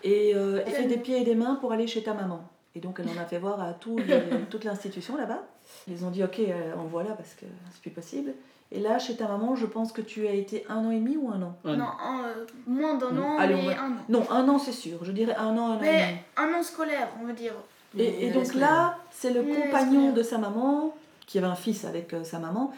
Et 0.03 0.33
euh, 0.35 0.63
elle 0.67 0.73
fait 0.73 0.85
des 0.87 0.99
pieds 0.99 1.21
et 1.21 1.25
des 1.25 1.35
mains 1.35 1.55
pour 1.57 1.73
aller 1.73 1.87
chez 1.87 2.03
ta 2.03 2.13
maman. 2.15 2.43
Et 2.75 2.81
donc, 2.81 2.99
elle 3.01 3.09
en 3.09 3.23
a 3.23 3.25
fait 3.25 3.39
voir 3.39 3.61
à 3.63 3.73
tout 3.73 3.97
les- 3.99 4.21
toute 4.51 4.65
l'institution 4.65 5.17
là-bas. 5.17 5.43
Ils 5.89 6.05
ont 6.05 6.11
dit, 6.11 6.23
OK, 6.25 6.41
euh, 6.41 6.75
envoie-la 6.77 7.13
parce 7.13 7.35
que 7.35 7.47
c'est 7.73 7.81
plus 7.81 7.91
possible. 7.91 8.33
Et 8.73 8.81
là, 8.81 8.99
chez 8.99 9.15
ta 9.17 9.29
maman, 9.29 9.55
je 9.55 9.67
pense 9.67 9.93
que 9.93 10.01
tu 10.01 10.27
as 10.27 10.33
été 10.33 10.65
un 10.69 10.79
an 10.85 10.91
et 10.91 10.99
demi 10.99 11.17
ou 11.17 11.31
un 11.31 11.41
an? 11.41 11.57
Non, 11.65 11.85
un, 11.85 12.25
euh, 12.25 12.45
moins 12.67 12.95
d'un 12.95 13.17
an, 13.19 13.37
Allez, 13.39 13.55
on 13.55 13.63
mais 13.63 13.75
va- 13.75 13.83
un 13.83 13.93
an. 13.93 13.97
Non, 14.09 14.25
un 14.31 14.49
an, 14.49 14.59
c'est 14.59 14.73
sûr. 14.73 14.99
Je 15.05 15.13
dirais 15.13 15.37
un 15.37 15.57
an, 15.57 15.69
un 15.73 15.77
an 15.77 15.83
et 15.83 15.87
demi. 15.87 15.91
Mais 15.91 16.25
un 16.37 16.53
an 16.59 16.63
scolaire, 16.63 17.09
on 17.23 17.27
va 17.27 17.33
dire. 17.33 17.53
Et, 17.99 18.27
et 18.27 18.31
donc 18.31 18.55
là, 18.55 18.99
c'est 19.11 19.33
le 19.33 19.43
compagnon 19.43 20.13
de 20.13 20.23
sa 20.23 20.39
maman, 20.39 20.95
qui 21.27 21.39
avait 21.39 21.47
un 21.47 21.55
fils 21.55 21.85
avec 21.85 22.13
euh, 22.13 22.25
sa 22.25 22.39
maman, 22.39 22.73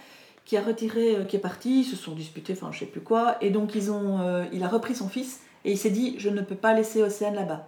qui 0.46 0.56
a 0.56 0.62
retiré, 0.62 1.16
euh, 1.16 1.24
qui 1.24 1.36
est 1.36 1.40
parti, 1.40 1.80
ils 1.80 1.84
se 1.84 1.96
sont 1.96 2.12
disputés, 2.12 2.54
enfin 2.54 2.70
je 2.72 2.78
sais 2.78 2.86
plus 2.86 3.00
quoi, 3.00 3.36
et 3.40 3.50
donc 3.50 3.74
ils 3.74 3.90
ont, 3.90 4.20
euh, 4.20 4.44
il 4.52 4.62
a 4.62 4.68
repris 4.68 4.94
son 4.94 5.08
fils 5.08 5.40
et 5.64 5.72
il 5.72 5.78
s'est 5.78 5.90
dit 5.90 6.14
je 6.18 6.30
ne 6.30 6.40
peux 6.40 6.54
pas 6.54 6.72
laisser 6.72 7.02
Océane 7.02 7.34
là-bas. 7.34 7.66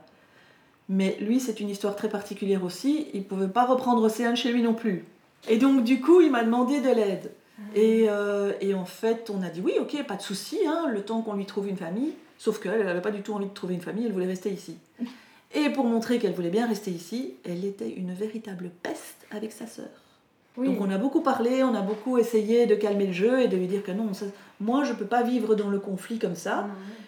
Mais 0.89 1.19
lui, 1.21 1.39
c'est 1.39 1.61
une 1.61 1.69
histoire 1.69 1.97
très 1.97 2.09
particulière 2.09 2.65
aussi, 2.65 3.09
il 3.13 3.25
pouvait 3.25 3.49
pas 3.49 3.67
reprendre 3.67 4.03
Océane 4.03 4.37
chez 4.37 4.53
lui 4.53 4.63
non 4.63 4.73
plus. 4.73 5.05
Et 5.49 5.59
donc 5.59 5.85
du 5.85 6.01
coup, 6.01 6.21
il 6.21 6.31
m'a 6.31 6.45
demandé 6.45 6.81
de 6.81 6.89
l'aide. 6.89 7.33
Et, 7.75 8.07
euh, 8.09 8.53
et 8.61 8.73
en 8.73 8.85
fait, 8.85 9.31
on 9.37 9.43
a 9.43 9.49
dit 9.49 9.61
oui, 9.61 9.73
ok, 9.81 10.07
pas 10.07 10.15
de 10.15 10.23
souci, 10.23 10.59
hein, 10.67 10.87
le 10.89 11.03
temps 11.03 11.23
qu'on 11.23 11.35
lui 11.35 11.45
trouve 11.45 11.69
une 11.69 11.77
famille. 11.77 12.13
Sauf 12.39 12.61
qu'elle, 12.61 12.75
elle 12.75 12.87
n'avait 12.87 13.03
pas 13.03 13.11
du 13.11 13.23
tout 13.23 13.35
envie 13.35 13.49
de 13.49 13.53
trouver 13.53 13.75
une 13.75 13.81
famille, 13.81 14.07
elle 14.07 14.13
voulait 14.13 14.27
rester 14.27 14.51
ici. 14.51 14.77
Et 15.55 15.71
pour 15.71 15.85
montrer 15.85 16.19
qu'elle 16.19 16.33
voulait 16.35 16.51
bien 16.51 16.67
rester 16.67 16.91
ici, 16.91 17.35
elle 17.45 17.65
était 17.65 17.91
une 17.91 18.13
véritable 18.13 18.71
peste 18.83 19.27
avec 19.31 19.53
sa 19.53 19.67
sœur. 19.67 19.89
Oui. 20.57 20.67
Donc 20.69 20.81
on 20.81 20.91
a 20.91 20.99
beaucoup 20.99 21.21
parlé, 21.23 21.63
on 21.63 21.75
a 21.75 21.81
beaucoup 21.83 22.19
essayé 22.19 22.67
de 22.67 22.75
calmer 22.75 23.07
le 23.07 23.13
jeu 23.13 23.41
et 23.43 23.49
de 23.49 23.57
lui 23.57 23.67
dire 23.69 23.83
que 23.83 23.93
non, 23.93 24.13
ça- 24.13 24.27
moi 24.61 24.85
je 24.85 24.93
peux 24.93 25.07
pas 25.07 25.23
vivre 25.23 25.55
dans 25.55 25.69
le 25.71 25.79
conflit 25.79 26.19
comme 26.19 26.35
ça, 26.35 26.67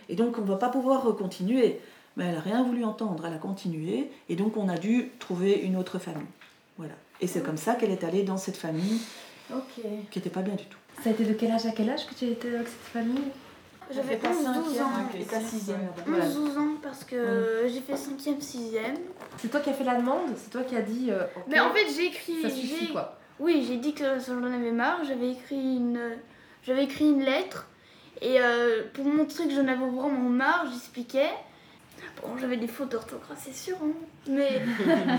et 0.09 0.15
donc 0.15 0.39
on 0.39 0.43
va 0.43 0.57
pas 0.57 0.69
pouvoir 0.69 1.03
continuer. 1.17 1.81
Mais 2.17 2.25
elle 2.27 2.37
a 2.37 2.41
rien 2.41 2.63
voulu 2.65 2.85
entendre, 2.85 3.25
elle 3.27 3.35
a 3.35 3.39
continué, 3.39 4.11
et 4.29 4.37
donc 4.37 4.57
on 4.57 4.69
a 4.69 4.77
dû 4.77 5.11
trouver 5.21 5.55
une 5.61 5.77
autre 5.77 5.99
famille. 5.99 6.27
Voilà. 6.77 6.95
Et 7.21 7.27
c'est 7.27 7.41
comme 7.43 7.57
ça 7.57 7.75
qu'elle 7.75 7.91
est 7.93 8.05
allée 8.05 8.23
dans 8.25 8.37
cette 8.37 8.57
famille 8.57 9.01
qui 10.11 10.19
était 10.19 10.31
pas 10.31 10.43
bien 10.43 10.55
du 10.55 10.65
tout. 10.65 10.79
Ça 11.03 11.11
a 11.11 11.13
été 11.13 11.25
de 11.25 11.33
quel 11.35 11.51
âge 11.51 11.67
à 11.67 11.71
quel 11.73 11.89
âge 11.91 12.07
que 12.07 12.15
tu 12.15 12.25
étais 12.27 12.55
avec 12.55 12.69
cette 12.69 12.93
famille? 12.93 13.23
J'avais 13.93 14.17
fait 14.17 14.19
ta 14.19 14.29
11-12 14.29 14.35
cinquième, 14.43 14.85
ans. 14.87 14.91
et 15.19 15.25
ta 15.25 15.41
sixième, 15.41 15.81
là-bas. 15.97 16.25
11-12 16.27 16.59
ans 16.59 16.75
parce 16.83 17.05
que 17.05 17.67
j'ai 17.67 17.81
fait 17.81 17.95
5ème, 17.95 18.41
6ème. 18.41 18.97
C'est 19.39 19.49
toi 19.49 19.61
qui 19.61 19.71
as 19.71 19.73
fait 19.75 19.85
la 19.85 19.97
demande 19.97 20.31
C'est 20.37 20.51
toi 20.51 20.63
qui 20.63 20.77
as 20.77 20.83
dit. 20.83 21.09
euh, 21.11 21.25
Mais 21.49 21.61
en 21.61 21.73
fait, 21.73 21.87
j'ai 21.95 22.07
écrit. 22.07 22.43
Ça 22.43 22.51
suffit 22.51 22.87
j'ai- 22.87 22.93
quoi. 22.93 23.19
Oui, 23.41 23.65
j'ai 23.67 23.77
dit 23.79 23.95
que 23.95 24.05
j'en 24.27 24.43
avais 24.45 24.71
marre. 24.73 25.05
J'avais 25.05 25.31
écrit 25.33 25.57
une, 25.77 25.99
j'avais 26.63 26.85
écrit 26.85 27.07
une 27.11 27.23
lettre 27.23 27.67
et 28.21 28.41
euh, 28.41 28.83
pour 28.93 29.07
montrer 29.07 29.45
que 29.47 29.55
j'en 29.55 29.67
avais 29.67 29.75
vraiment 29.77 30.29
marre, 30.29 30.67
j'expliquais. 30.71 31.31
Bon, 32.23 32.37
j'avais 32.39 32.57
des 32.57 32.67
fautes 32.67 32.91
d'orthographe, 32.93 33.39
c'est 33.43 33.55
sûr, 33.55 33.77
hein, 33.83 33.93
mais 34.29 34.61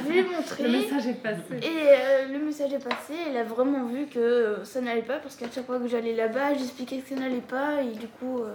je 0.05 0.09
lui 0.11 0.19
ai 0.19 0.23
montré. 0.23 0.63
Le 0.63 0.69
message 0.69 1.07
est 1.07 1.13
passé. 1.21 1.57
Et 1.61 1.67
euh, 1.67 2.27
le 2.31 2.39
message 2.39 2.73
est 2.73 2.83
passé. 2.83 3.13
Elle 3.27 3.37
a 3.37 3.43
vraiment 3.43 3.85
vu 3.85 4.05
que 4.07 4.19
euh, 4.19 4.65
ça 4.65 4.81
n'allait 4.81 5.01
pas 5.01 5.17
parce 5.17 5.35
qu'à 5.35 5.47
chaque 5.53 5.65
fois 5.65 5.79
que 5.79 5.87
j'allais 5.87 6.13
là-bas, 6.15 6.53
j'expliquais 6.53 6.99
que 6.99 7.09
ça 7.09 7.15
n'allait 7.21 7.37
pas 7.41 7.81
et 7.81 7.91
du 7.95 8.07
coup, 8.07 8.39
euh, 8.39 8.53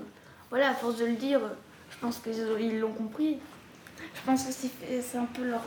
voilà, 0.51 0.71
à 0.71 0.75
force 0.75 0.97
de 0.99 1.07
le 1.07 1.15
dire, 1.15 1.41
je 1.91 1.97
pense 1.99 2.19
qu'ils 2.19 2.41
ont- 2.45 2.59
ils 2.59 2.79
l'ont 2.79 2.93
compris. 2.93 3.39
Je 4.15 4.21
pense 4.25 4.45
que 4.45 4.53
c'est 4.53 5.19
un 5.19 5.25
peu 5.27 5.43
leur, 5.45 5.63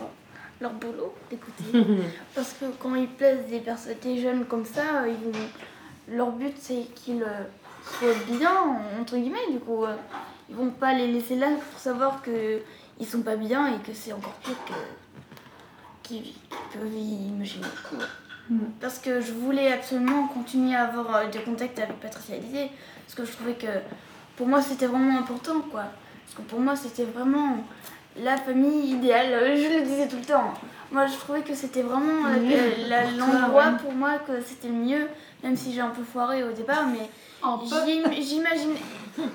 leur 0.62 0.72
boulot 0.74 1.14
d'écouter. 1.30 1.64
Parce 2.36 2.54
que 2.54 2.66
quand 2.80 2.96
ils 2.96 3.08
plaisent 3.08 3.46
des 3.50 3.60
personnes 3.60 3.96
des 4.04 4.20
jeunes 4.22 4.46
comme 4.46 4.66
ça, 4.66 5.06
ils 5.08 6.16
leur 6.16 6.32
but 6.32 6.54
c'est 6.60 6.86
qu'ils 6.96 7.26
soient 7.84 8.14
bien, 8.38 8.52
entre 9.00 9.18
guillemets, 9.18 9.52
du 9.52 9.60
coup. 9.60 9.84
Ils 10.50 10.56
vont 10.56 10.72
pas 10.72 10.94
les 10.94 11.08
laisser 11.12 11.36
là 11.36 11.48
pour 11.72 11.80
savoir 11.80 12.22
que 12.22 12.60
ils 13.00 13.06
sont 13.08 13.22
pas 13.22 13.36
bien 13.36 13.68
et 13.68 13.80
que 13.80 13.94
c'est 13.94 14.12
encore 14.14 14.34
pire 14.44 14.58
que 14.66 14.74
qu'ils 16.04 16.34
peuvent 16.74 16.94
imaginer. 16.94 17.66
Parce 18.82 18.98
que 18.98 19.22
je 19.22 19.32
voulais 19.32 19.72
absolument 19.72 20.28
continuer 20.28 20.76
à 20.76 20.86
avoir 20.86 21.16
euh, 21.16 21.28
des 21.28 21.40
contacts 21.40 21.78
avec 21.78 22.00
Patricia 22.00 22.36
Alizé, 22.36 22.72
parce 23.06 23.16
que 23.16 23.24
je 23.26 23.32
trouvais 23.38 23.54
que 23.54 23.68
pour 24.36 24.48
moi 24.48 24.60
c'était 24.62 24.88
vraiment 24.88 25.20
important, 25.20 25.62
quoi. 25.72 25.84
Parce 26.26 26.36
que 26.38 26.42
pour 26.42 26.60
moi 26.60 26.76
c'était 26.76 27.06
vraiment 27.06 27.58
la 28.18 28.38
famille 28.38 28.92
idéale, 28.92 29.32
Euh, 29.34 29.56
je 29.56 29.78
le 29.78 29.86
disais 29.86 30.08
tout 30.08 30.18
le 30.18 30.26
temps. 30.26 30.52
Moi 30.92 31.06
je 31.06 31.16
trouvais 31.18 31.42
que 31.42 31.54
c'était 31.54 31.84
vraiment 31.84 32.26
euh, 32.28 33.18
l'endroit 33.20 33.72
pour 33.84 33.94
moi 33.94 34.18
que 34.18 34.42
c'était 34.42 34.70
le 34.70 34.74
mieux, 34.74 35.08
même 35.44 35.56
si 35.56 35.72
j'ai 35.72 35.82
un 35.82 35.92
peu 35.92 36.04
foiré 36.04 36.44
au 36.44 36.52
départ, 36.52 36.88
mais 36.88 37.08
j'im- 37.44 38.12
j'imaginais 38.12 38.82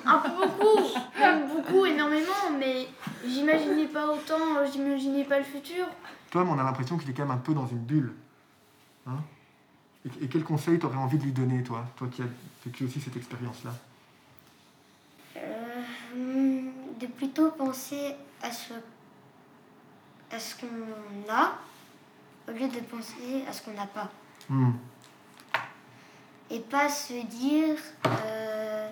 un 0.07 0.19
peu 0.19 0.29
beaucoup, 0.31 1.55
beaucoup, 1.55 1.87
énormément, 1.87 2.51
mais 2.59 2.89
j'imaginais 3.27 3.87
pas 3.87 4.07
autant, 4.09 4.57
euh, 4.59 4.67
j'imaginais 4.71 5.25
pas 5.25 5.39
le 5.39 5.45
futur. 5.45 5.87
Tom, 6.31 6.49
on 6.51 6.59
a 6.59 6.63
l'impression 6.65 6.97
qu'il 6.97 7.11
est 7.11 7.15
quand 7.15 7.23
même 7.27 7.33
un 7.33 7.39
peu 7.39 7.55
dans 7.55 7.67
une 7.67 7.79
bulle. 7.79 8.13
Hein? 9.07 9.19
Et, 10.05 10.25
et 10.25 10.29
quel 10.29 10.45
conseil 10.45 10.79
t'aurais 10.79 10.97
envie 10.97 11.19
de 11.19 11.25
lui 11.25 11.33
donner, 11.33 11.63
toi? 11.63 11.85
Toi 11.97 12.09
qui 12.11 12.23
as 12.23 12.27
vécu 12.65 12.85
aussi 12.85 13.01
cette 13.01 13.17
expérience-là? 13.17 13.71
Euh, 15.37 16.63
de 17.01 17.07
plutôt 17.07 17.51
penser 17.51 18.15
à 18.43 18.51
ce, 18.51 18.75
à 20.31 20.39
ce 20.39 20.55
qu'on 20.61 21.33
a 21.33 21.53
au 22.49 22.53
lieu 22.53 22.69
de 22.69 22.81
penser 22.81 23.45
à 23.49 23.53
ce 23.53 23.63
qu'on 23.63 23.73
n'a 23.75 23.87
pas. 23.87 24.11
Hmm. 24.49 24.73
Et 26.51 26.61
pas 26.61 26.89
se 26.89 27.15
dire 27.27 27.77
euh, 28.07 28.91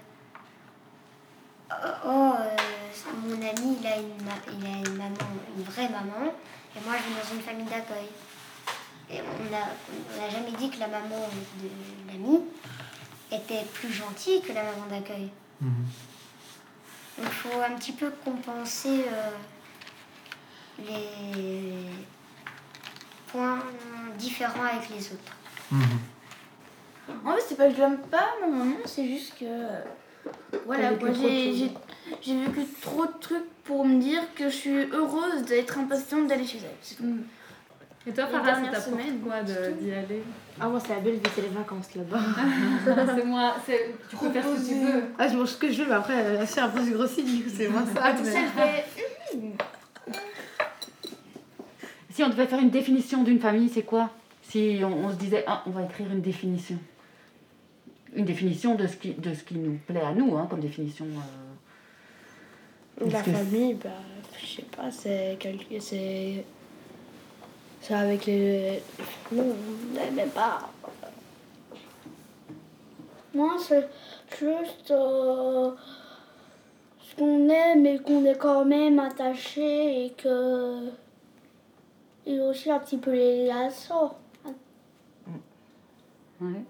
Oh, 2.05 2.33
euh, 2.38 2.57
mon 3.25 3.35
ami 3.35 3.79
il 3.81 3.87
a, 3.87 3.97
une, 3.97 4.59
il 4.59 4.67
a 4.67 4.79
une 4.79 4.97
maman, 4.97 5.17
une 5.57 5.62
vraie 5.65 5.88
maman, 5.88 6.33
et 6.77 6.81
moi 6.85 6.95
je 6.97 7.09
vais 7.09 7.21
dans 7.21 7.35
une 7.35 7.43
famille 7.43 7.67
d'accueil. 7.67 8.09
Et 9.11 9.21
on 9.21 9.51
n'a 9.51 10.31
jamais 10.31 10.53
dit 10.53 10.71
que 10.71 10.79
la 10.79 10.88
maman 10.88 11.29
de 11.62 11.69
l'ami 12.09 12.41
était 13.31 13.65
plus 13.73 13.93
gentille 13.93 14.43
que 14.43 14.53
la 14.53 14.62
maman 14.65 14.87
d'accueil. 14.91 15.31
Mhm. 15.61 15.87
Donc 17.19 17.27
il 17.27 17.33
faut 17.33 17.61
un 17.61 17.77
petit 17.77 17.93
peu 17.93 18.11
compenser 18.25 19.05
euh, 19.09 19.31
les 20.87 21.91
points 23.29 23.59
différents 24.19 24.65
avec 24.65 24.88
les 24.91 25.07
autres. 25.07 25.37
En 27.25 27.33
fait, 27.35 27.41
c'est 27.49 27.57
pas 27.57 27.69
que 27.69 27.75
je 27.75 27.81
l'aime 27.81 27.99
pas, 28.11 28.29
ma 28.41 28.47
maman, 28.49 28.77
c'est 28.85 29.07
juste 29.07 29.35
que. 29.38 29.45
euh, 29.45 29.81
Voilà, 30.67 30.91
quoi, 30.99 31.09
j'ai 32.20 32.37
vécu 32.45 32.61
trop 32.81 33.07
de 33.07 33.12
trucs 33.20 33.49
pour 33.64 33.85
me 33.85 34.01
dire 34.01 34.22
que 34.35 34.45
je 34.49 34.55
suis 34.55 34.79
heureuse 34.93 35.43
d'être 35.47 35.79
impatiente 35.79 36.26
d'aller 36.29 36.45
chez 36.47 36.59
elle. 36.59 37.07
Et 38.07 38.12
toi, 38.12 38.26
Farah, 38.26 38.55
ça 38.55 38.61
t'apporte 38.72 39.01
quoi 39.22 39.43
d'y 39.43 39.93
aller? 39.93 40.22
Ah, 40.61 40.68
moi, 40.68 40.81
c'est 40.81 40.95
la 40.95 41.01
belle 41.01 41.14
vie, 41.14 41.20
c'est 41.35 41.43
les 41.43 41.49
vacances 41.49 41.95
là-bas. 41.95 42.18
C'est 43.16 43.24
moi, 43.24 43.55
c'est- 43.64 43.95
tu 44.11 44.16
peux 44.16 44.31
faire 44.31 44.45
ce 44.45 44.61
que 44.61 44.68
tu 44.68 44.74
veux. 44.74 45.03
Ah, 45.18 45.29
je 45.29 45.37
mange 45.37 45.49
ce 45.49 45.57
que 45.57 45.70
je 45.72 45.83
veux, 45.83 45.89
mais 45.89 45.95
après, 45.95 46.35
la 46.35 46.45
fille 46.47 46.61
un 46.62 46.68
peu 46.68 46.85
grossie, 46.91 47.22
du 47.22 47.43
coup, 47.45 47.51
c'est 47.57 47.68
moins 47.68 47.85
ça. 47.87 48.01
Ah, 48.03 48.12
je. 48.16 48.24
Si 52.11 52.22
on 52.22 52.29
devait 52.29 52.47
faire 52.47 52.59
une 52.59 52.70
définition 52.70 53.22
d'une 53.22 53.41
famille, 53.41 53.68
c'est 53.70 53.83
quoi? 53.83 54.11
Si 54.43 54.81
on, 54.83 55.07
on 55.07 55.11
se 55.11 55.14
disait, 55.16 55.45
ah, 55.47 55.62
on 55.66 55.70
va 55.70 55.83
écrire 55.83 56.11
une 56.12 56.20
définition. 56.20 56.76
Une 58.15 58.25
définition 58.27 58.75
de 58.75 58.87
ce 58.87 58.97
qui, 58.97 59.15
de 59.15 59.33
ce 59.33 59.43
qui 59.43 59.55
nous 59.55 59.79
plaît 59.87 60.03
à 60.03 60.13
nous, 60.13 60.37
hein, 60.37 60.47
comme 60.49 60.61
définition. 60.61 61.07
euh, 63.01 63.09
La 63.11 63.23
famille, 63.23 63.75
bah, 63.75 63.91
je 64.39 64.47
sais 64.47 64.63
pas, 64.77 64.91
c'est 64.91 65.39
c'est. 65.81 66.45
C'est 67.81 67.95
avec 67.95 68.27
les. 68.27 68.83
Non, 69.33 69.57
mais 69.95 70.11
même 70.11 70.31
pas. 70.31 70.71
Moi, 73.35 73.57
c'est 73.59 73.89
juste 74.39 74.91
euh, 74.91 75.73
ce 77.01 77.17
qu'on 77.17 77.49
aime 77.49 77.87
et 77.87 77.99
qu'on 77.99 78.25
est 78.27 78.37
quand 78.39 78.65
même 78.65 78.99
attaché 78.99 80.05
et 80.07 80.11
que. 80.11 80.91
Et 82.25 82.39
aussi 82.39 82.71
un 82.71 82.79
petit 82.79 82.99
peu 82.99 83.11
les 83.13 83.47
laçons. 83.47 84.13
Ouais. 86.41 86.63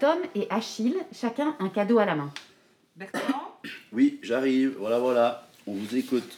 Tom 0.00 0.18
et 0.34 0.46
Achille, 0.50 0.96
chacun 1.12 1.54
un 1.60 1.68
cadeau 1.68 1.98
à 1.98 2.04
la 2.04 2.14
main. 2.14 2.32
Oui, 3.92 4.18
j'arrive. 4.22 4.74
Voilà, 4.78 4.98
voilà. 4.98 5.48
On 5.66 5.72
vous 5.72 5.96
écoute. 5.96 6.36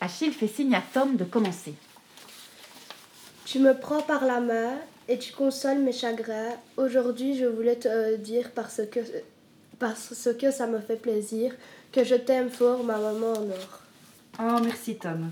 Achille 0.00 0.32
fait 0.32 0.46
signe 0.46 0.74
à 0.74 0.82
Tom 0.94 1.16
de 1.16 1.24
commencer. 1.24 1.74
Tu 3.44 3.58
me 3.58 3.78
prends 3.78 4.02
par 4.02 4.24
la 4.24 4.40
main 4.40 4.78
et 5.08 5.18
tu 5.18 5.32
consoles 5.32 5.78
mes 5.78 5.92
chagrins. 5.92 6.54
Aujourd'hui, 6.76 7.36
je 7.36 7.44
voulais 7.44 7.76
te 7.76 7.88
euh, 7.88 8.16
dire 8.16 8.52
parce 8.54 8.82
que, 8.90 9.00
parce 9.78 10.28
que 10.38 10.50
ça 10.52 10.66
me 10.68 10.78
fait 10.78 10.96
plaisir 10.96 11.52
que 11.90 12.04
je 12.04 12.14
t'aime 12.14 12.50
fort, 12.50 12.84
ma 12.84 12.98
maman 12.98 13.32
en 13.32 13.50
or. 13.50 13.80
Oh, 14.38 14.60
merci 14.64 14.96
Tom. 14.96 15.30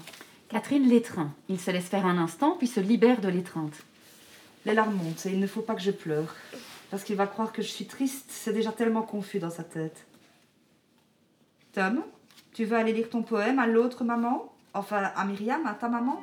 Catherine 0.48 0.88
l'étreint. 0.88 1.32
Il 1.48 1.60
se 1.60 1.70
laisse 1.70 1.86
faire 1.86 2.04
un 2.04 2.18
instant, 2.18 2.56
puis 2.58 2.66
se 2.66 2.80
libère 2.80 3.20
de 3.20 3.28
l'étreinte. 3.28 3.74
Les 4.66 4.74
larmes 4.74 4.94
montent 4.94 5.24
et 5.24 5.30
il 5.30 5.40
ne 5.40 5.46
faut 5.46 5.62
pas 5.62 5.74
que 5.74 5.82
je 5.82 5.92
pleure. 5.92 6.34
Parce 6.90 7.04
qu'il 7.04 7.16
va 7.16 7.26
croire 7.26 7.52
que 7.52 7.62
je 7.62 7.68
suis 7.68 7.86
triste, 7.86 8.26
c'est 8.28 8.52
déjà 8.52 8.72
tellement 8.72 9.02
confus 9.02 9.38
dans 9.38 9.50
sa 9.50 9.62
tête. 9.62 10.06
Tom, 11.72 12.02
tu 12.52 12.64
veux 12.64 12.76
aller 12.76 12.92
lire 12.92 13.08
ton 13.08 13.22
poème 13.22 13.60
à 13.60 13.66
l'autre 13.66 14.02
maman? 14.02 14.52
Enfin, 14.74 15.10
à 15.14 15.24
Myriam, 15.24 15.64
à 15.66 15.74
ta 15.74 15.88
maman? 15.88 16.20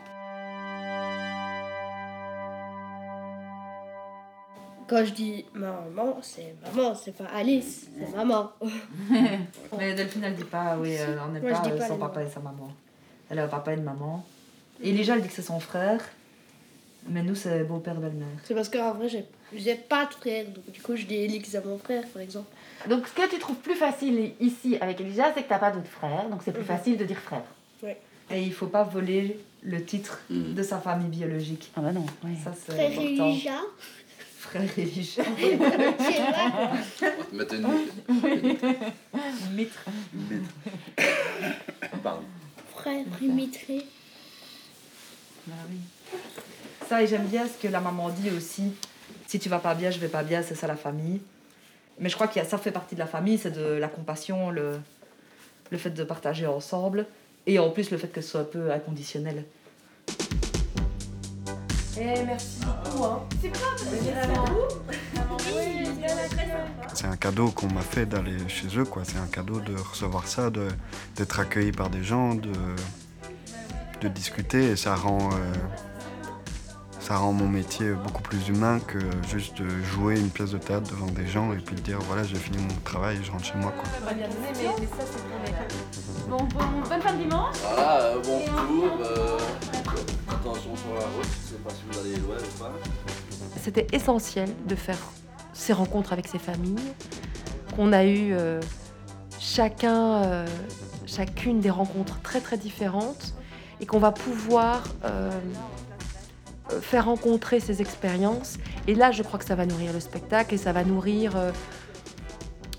Quand 4.88 5.03
je 5.03 5.11
dis 5.11 5.45
maman, 5.53 6.18
c'est 6.22 6.55
maman, 6.63 6.95
c'est 6.95 7.11
pas 7.11 7.26
Alice, 7.26 7.89
c'est 7.97 8.15
maman. 8.15 8.51
Mais 9.78 9.93
Delphine, 9.95 10.24
elle 10.24 10.36
dit 10.36 10.45
pas, 10.45 10.78
oui, 10.78 10.97
euh, 10.97 11.18
on 11.28 11.32
n'est 11.32 11.41
pas, 11.41 11.61
euh, 11.65 11.78
pas 11.78 11.88
son 11.88 11.93
les 11.95 11.99
papa 11.99 12.24
et 12.24 12.30
sa 12.30 12.39
maman. 12.39 12.72
Elle 13.30 13.39
a 13.39 13.43
un 13.45 13.47
papa 13.49 13.74
et 13.74 13.78
une 13.78 13.84
maman. 13.84 14.26
Et 14.82 14.91
Elijah, 14.91 15.15
elle 15.15 15.22
dit 15.22 15.28
que 15.28 15.34
c'est 15.34 15.41
son 15.41 15.59
frère. 15.59 16.01
Mais 17.10 17.24
nous, 17.24 17.36
c'est 17.36 17.64
beau-père, 17.64 17.95
belle-mère. 17.95 18.28
C'est 18.43 18.53
parce 18.53 18.70
qu'en 18.70 18.93
vrai, 18.93 19.08
j'ai, 19.08 19.24
j'ai 19.55 19.76
pas 19.76 20.05
de 20.05 20.14
frère, 20.14 20.45
donc 20.45 20.70
du 20.72 20.82
coup, 20.82 20.95
je 20.95 21.05
dis 21.05 21.16
Elix 21.16 21.55
à 21.55 21.62
mon 21.62 21.78
frère, 21.78 22.05
par 22.10 22.22
exemple. 22.22 22.49
Donc, 22.89 23.08
ce 23.08 23.14
que 23.14 23.30
tu 23.30 23.39
trouves 23.39 23.55
plus 23.58 23.76
facile 23.76 24.34
ici 24.39 24.78
avec 24.82 24.99
Elijah, 24.99 25.32
c'est 25.34 25.43
que 25.43 25.49
t'as 25.49 25.60
pas 25.60 25.72
d'autres 25.72 25.88
frères, 25.88 26.28
donc 26.30 26.41
c'est 26.43 26.51
plus 26.51 26.62
Mhm. 26.62 26.68
facile 26.68 26.97
de 26.97 27.05
dire 27.05 27.20
frère. 27.20 27.43
Et 28.30 28.41
il 28.43 28.51
faut 28.53 28.68
pas 28.68 28.84
voler 28.84 29.39
le 29.64 29.82
titre 29.86 30.20
de 30.30 30.62
sa 30.62 30.80
famille 30.80 31.08
biologique. 31.08 31.72
Ah 31.78 31.82
bah 31.82 31.93
non, 31.93 32.05
Ça, 32.43 32.53
c'est 32.53 32.74
Frère 32.74 32.91
important. 32.91 33.30
Elijah. 33.30 33.62
Frère 34.38 34.78
Elijah. 34.78 35.24
Mettre 37.32 37.53
une 37.55 37.68
Mitre. 39.55 39.86
Pardon. 42.03 42.26
Frère 42.76 43.05
Primitré. 43.05 43.86
Bah 45.47 45.53
oui. 45.70 45.78
Ça, 46.89 47.01
et 47.03 47.07
j'aime 47.07 47.25
bien 47.25 47.45
ce 47.47 47.61
que 47.61 47.71
la 47.71 47.81
maman 47.81 48.09
dit 48.09 48.29
aussi. 48.35 48.73
Si 49.27 49.39
tu 49.39 49.49
vas 49.49 49.59
pas 49.59 49.75
bien, 49.75 49.91
je 49.91 49.99
vais 49.99 50.07
pas 50.07 50.23
bien, 50.23 50.41
c'est 50.41 50.55
ça 50.55 50.67
la 50.67 50.75
famille. 50.77 51.21
Mais 51.99 52.09
je 52.09 52.15
crois 52.15 52.27
que 52.27 52.43
ça 52.45 52.57
fait 52.57 52.71
partie 52.71 52.95
de 52.95 52.99
la 52.99 53.07
famille, 53.07 53.38
c'est 53.38 53.51
de 53.51 53.73
la 53.73 53.88
compassion, 53.88 54.51
le, 54.51 54.79
le 55.71 55.77
fait 55.77 55.89
de 55.89 56.03
partager 56.03 56.47
ensemble. 56.47 57.05
Et 57.45 57.59
en 57.59 57.69
plus, 57.71 57.91
le 57.91 57.97
fait 57.97 58.07
que 58.07 58.21
ce 58.21 58.29
soit 58.29 58.41
un 58.41 58.45
peu 58.45 58.71
inconditionnel. 58.71 59.43
Eh, 61.99 62.23
merci 62.25 62.59
beaucoup. 62.61 63.03
Hein. 63.05 63.23
C'est 63.41 63.51
C'est 66.93 67.07
un 67.07 67.15
cadeau 67.15 67.49
qu'on 67.51 67.67
m'a 67.67 67.81
fait 67.81 68.05
d'aller 68.05 68.38
chez 68.47 68.67
eux, 68.77 68.85
quoi. 68.85 69.03
C'est 69.03 69.17
un 69.17 69.27
cadeau 69.27 69.59
de 69.59 69.75
recevoir 69.75 70.27
ça, 70.27 70.49
de- 70.49 70.67
d'être 71.15 71.39
accueilli 71.39 71.71
par 71.71 71.89
des 71.89 72.03
gens, 72.03 72.35
de, 72.35 72.51
de 74.01 74.07
discuter. 74.07 74.71
Et 74.71 74.75
ça 74.75 74.95
rend, 74.95 75.29
euh, 75.33 75.53
ça 77.08 77.16
rend 77.16 77.32
mon 77.32 77.47
métier 77.47 77.91
beaucoup 77.91 78.22
plus 78.22 78.49
humain 78.49 78.82
que 78.86 78.99
juste 79.30 79.62
de 79.62 79.70
jouer 79.82 80.20
une 80.20 80.30
pièce 80.30 80.51
de 80.51 80.58
théâtre 80.58 80.89
devant 80.89 81.05
des 81.05 81.26
gens 81.26 81.53
et 81.53 81.55
puis 81.55 81.74
de 81.74 81.80
dire 81.80 81.99
voilà, 82.01 82.24
j'ai 82.24 82.36
fini 82.36 82.58
mon 82.58 82.74
travail, 82.84 83.18
je 83.24 83.32
rentre 83.32 83.45
chez 83.45 83.55
moi, 83.55 83.72
quoi. 83.72 83.86
Bon, 86.28 86.38
bon, 86.38 86.60
bonne 86.89 87.01
fin 87.01 87.14
de 87.14 87.24
dimanche. 87.24 87.55
Voilà, 87.64 88.01
euh, 88.01 88.22
bon 88.22 88.39
retour. 88.39 88.97
euh, 89.05 89.38
attention 90.28 90.76
sur 90.76 90.93
la 90.95 91.05
route. 91.05 91.30
Je 91.45 91.51
sais 91.51 91.62
pas 91.64 91.70
si 91.70 91.84
vous 91.89 91.97
allez 91.97 92.18
loin 92.18 92.36
ou 92.36 92.60
pas. 92.60 92.74
C'était 93.64 93.88
essentiel 93.93 94.49
de 94.68 94.76
faire 94.76 94.99
ces 95.53 95.72
rencontres 95.72 96.12
avec 96.12 96.28
ces 96.28 96.39
familles, 96.39 96.76
qu'on 97.74 97.93
a 97.93 98.03
eu 98.03 98.34
euh, 98.34 98.60
chacun, 99.39 100.24
euh, 100.24 100.45
chacune 101.05 101.62
des 101.62 101.70
rencontres 101.70 102.20
très 102.20 102.41
très 102.41 102.58
différentes 102.58 103.34
et 103.80 103.86
qu'on 103.86 103.99
va 103.99 104.12
pouvoir 104.12 104.84
faire 106.82 107.05
rencontrer 107.05 107.59
ces 107.59 107.82
expériences. 107.82 108.57
Et 108.88 108.95
là, 108.95 109.11
je 109.11 109.24
crois 109.24 109.39
que 109.39 109.45
ça 109.45 109.55
va 109.55 109.65
nourrir 109.65 109.93
le 109.93 109.99
spectacle 109.99 110.53
et 110.53 110.57
ça 110.57 110.72
va 110.74 110.84
nourrir... 110.84 111.36
euh, 111.36 111.51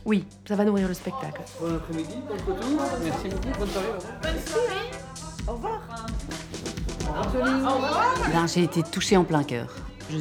oui, 0.05 0.25
ça 0.47 0.57
va 0.57 0.65
nourrir 0.65 0.89
le 0.89 0.95
spectacle. 0.95 1.41
Bon 1.61 1.77
après-midi, 1.77 2.15
bon 2.27 2.35
retour. 2.53 2.83
Merci 3.03 3.29
beaucoup, 3.29 3.59
bonne 3.59 4.39
soirée. 4.47 4.91
Au 5.47 5.53
revoir. 5.53 5.81
Ben, 8.33 8.47
j'ai 8.47 8.63
été 8.63 8.83
touchée 8.83 9.17
en 9.17 9.25
plein 9.25 9.43
cœur. 9.43 9.75
Je 10.11 10.19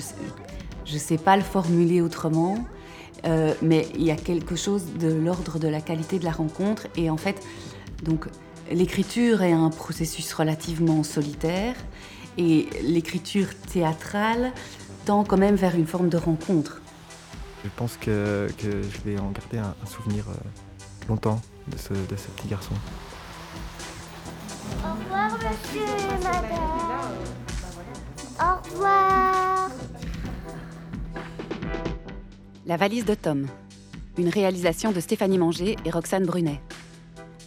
je 0.86 0.98
sais 0.98 1.18
pas 1.18 1.36
le 1.36 1.44
formuler 1.44 2.02
autrement, 2.02 2.58
euh, 3.26 3.54
mais 3.62 3.88
il 3.96 4.04
y 4.04 4.12
a 4.12 4.16
quelque 4.16 4.56
chose 4.56 4.94
de 4.98 5.12
l'ordre 5.12 5.60
de 5.60 5.68
la 5.68 5.82
qualité 5.82 6.18
de 6.18 6.24
la 6.24 6.32
rencontre. 6.32 6.88
Et 6.96 7.10
en 7.10 7.18
fait, 7.18 7.42
donc, 8.04 8.28
l'écriture 8.72 9.42
est 9.42 9.52
un 9.52 9.70
processus 9.70 10.34
relativement 10.34 11.04
solitaire, 11.04 11.76
et 12.38 12.68
l'écriture 12.82 13.48
théâtrale 13.72 14.52
tend 15.06 15.24
quand 15.24 15.38
même 15.38 15.56
vers 15.56 15.76
une 15.76 15.88
forme 15.88 16.10
de 16.10 16.18
rencontre. 16.18 16.82
Je 17.64 17.70
pense 17.76 17.98
que, 17.98 18.48
que 18.58 18.82
je 18.82 19.02
vais 19.06 19.20
en 19.20 19.32
garder 19.32 19.58
un, 19.58 19.76
un 19.82 19.86
souvenir 19.86 20.26
euh, 20.30 20.34
longtemps 21.10 21.42
de 21.68 21.78
ce, 21.78 21.94
de 21.94 22.16
ce 22.16 22.28
petit 22.36 22.48
garçon. 22.48 22.74
Au 24.84 24.94
revoir, 24.94 25.32
monsieur 25.34 25.82
et 25.82 26.24
madame. 26.24 26.46
Au 28.40 28.70
revoir. 28.70 29.70
La 32.66 32.78
valise 32.78 33.06
de 33.06 33.16
Tom, 33.16 33.48
une 34.18 34.30
réalisation 34.30 34.92
de 34.92 35.00
Stéphanie 35.00 35.38
Manger 35.38 35.78
et 35.86 35.90
Roxane 35.90 36.26
Brunet. 36.26 36.62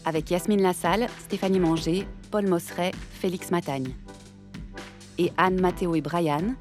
Avec 0.04 0.30
Yasmine 0.30 0.62
Lassalle, 0.62 1.08
Stéphanie 1.20 1.60
Manger, 1.60 2.06
Paul 2.30 2.48
Mosseret, 2.48 2.92
Félix 3.20 3.50
Matagne. 3.50 3.92
Et 5.20 5.30
Anne, 5.36 5.60
Mathéo 5.60 5.94
et 5.94 6.00
Brian, 6.00 6.54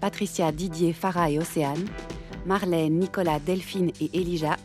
Patricia, 0.00 0.52
Didier, 0.52 0.92
Farah 0.92 1.32
et 1.32 1.40
Océane, 1.40 1.84
Marlène, 2.46 2.96
Nicolas, 2.96 3.40
Delphine 3.40 3.90
et 4.00 4.08
Elijah, 4.14 4.56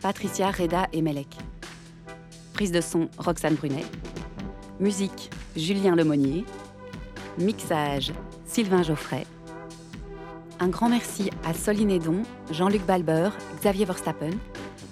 Patricia, 0.00 0.50
Reda 0.50 0.88
et 0.92 1.00
Melek. 1.00 1.28
Prise 2.54 2.72
de 2.72 2.80
son, 2.80 3.08
Roxane 3.18 3.54
Brunet. 3.54 3.84
Musique, 4.80 5.30
Julien 5.54 5.94
Lemonnier. 5.94 6.44
Mixage, 7.38 8.12
Sylvain 8.46 8.82
Geoffrey. 8.82 9.26
Un 10.58 10.68
grand 10.68 10.88
merci 10.88 11.30
à 11.44 11.54
Soline 11.54 11.92
Edon, 11.92 12.24
Jean-Luc 12.50 12.84
Balber, 12.84 13.30
Xavier 13.60 13.84
Verstappen, 13.84 14.32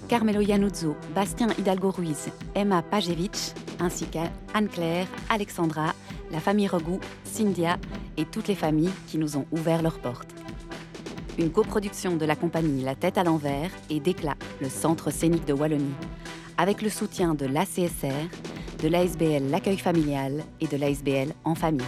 Carmelo 0.07 0.39
Yanuzzo, 0.39 0.95
Bastien 1.13 1.49
Hidalgo 1.59 1.91
Ruiz, 1.91 2.29
Emma 2.55 2.83
Pajevich, 2.83 3.53
ainsi 3.81 4.05
qu'à 4.05 4.31
Anne-Claire, 4.53 5.07
Alexandra, 5.29 5.93
la 6.31 6.39
famille 6.39 6.67
Regout, 6.67 6.99
Cynthia 7.23 7.77
et 8.17 8.25
toutes 8.25 8.47
les 8.47 8.55
familles 8.55 8.91
qui 9.07 9.17
nous 9.17 9.37
ont 9.37 9.45
ouvert 9.51 9.81
leurs 9.81 9.99
portes. 9.99 10.29
Une 11.37 11.51
coproduction 11.51 12.17
de 12.17 12.25
la 12.25 12.35
compagnie 12.35 12.83
La 12.83 12.95
Tête 12.95 13.17
à 13.17 13.23
l'envers 13.23 13.71
et 13.89 13.99
d'Éclat, 13.99 14.35
le 14.59 14.69
centre 14.69 15.11
scénique 15.11 15.45
de 15.45 15.53
Wallonie, 15.53 15.93
avec 16.57 16.81
le 16.81 16.89
soutien 16.89 17.33
de 17.33 17.45
l'ACSR, 17.45 18.29
de 18.81 18.87
l'ASBL 18.87 19.49
L'accueil 19.49 19.77
familial 19.77 20.43
et 20.59 20.67
de 20.67 20.77
l'ASBL 20.77 21.33
En 21.43 21.55
famille. 21.55 21.85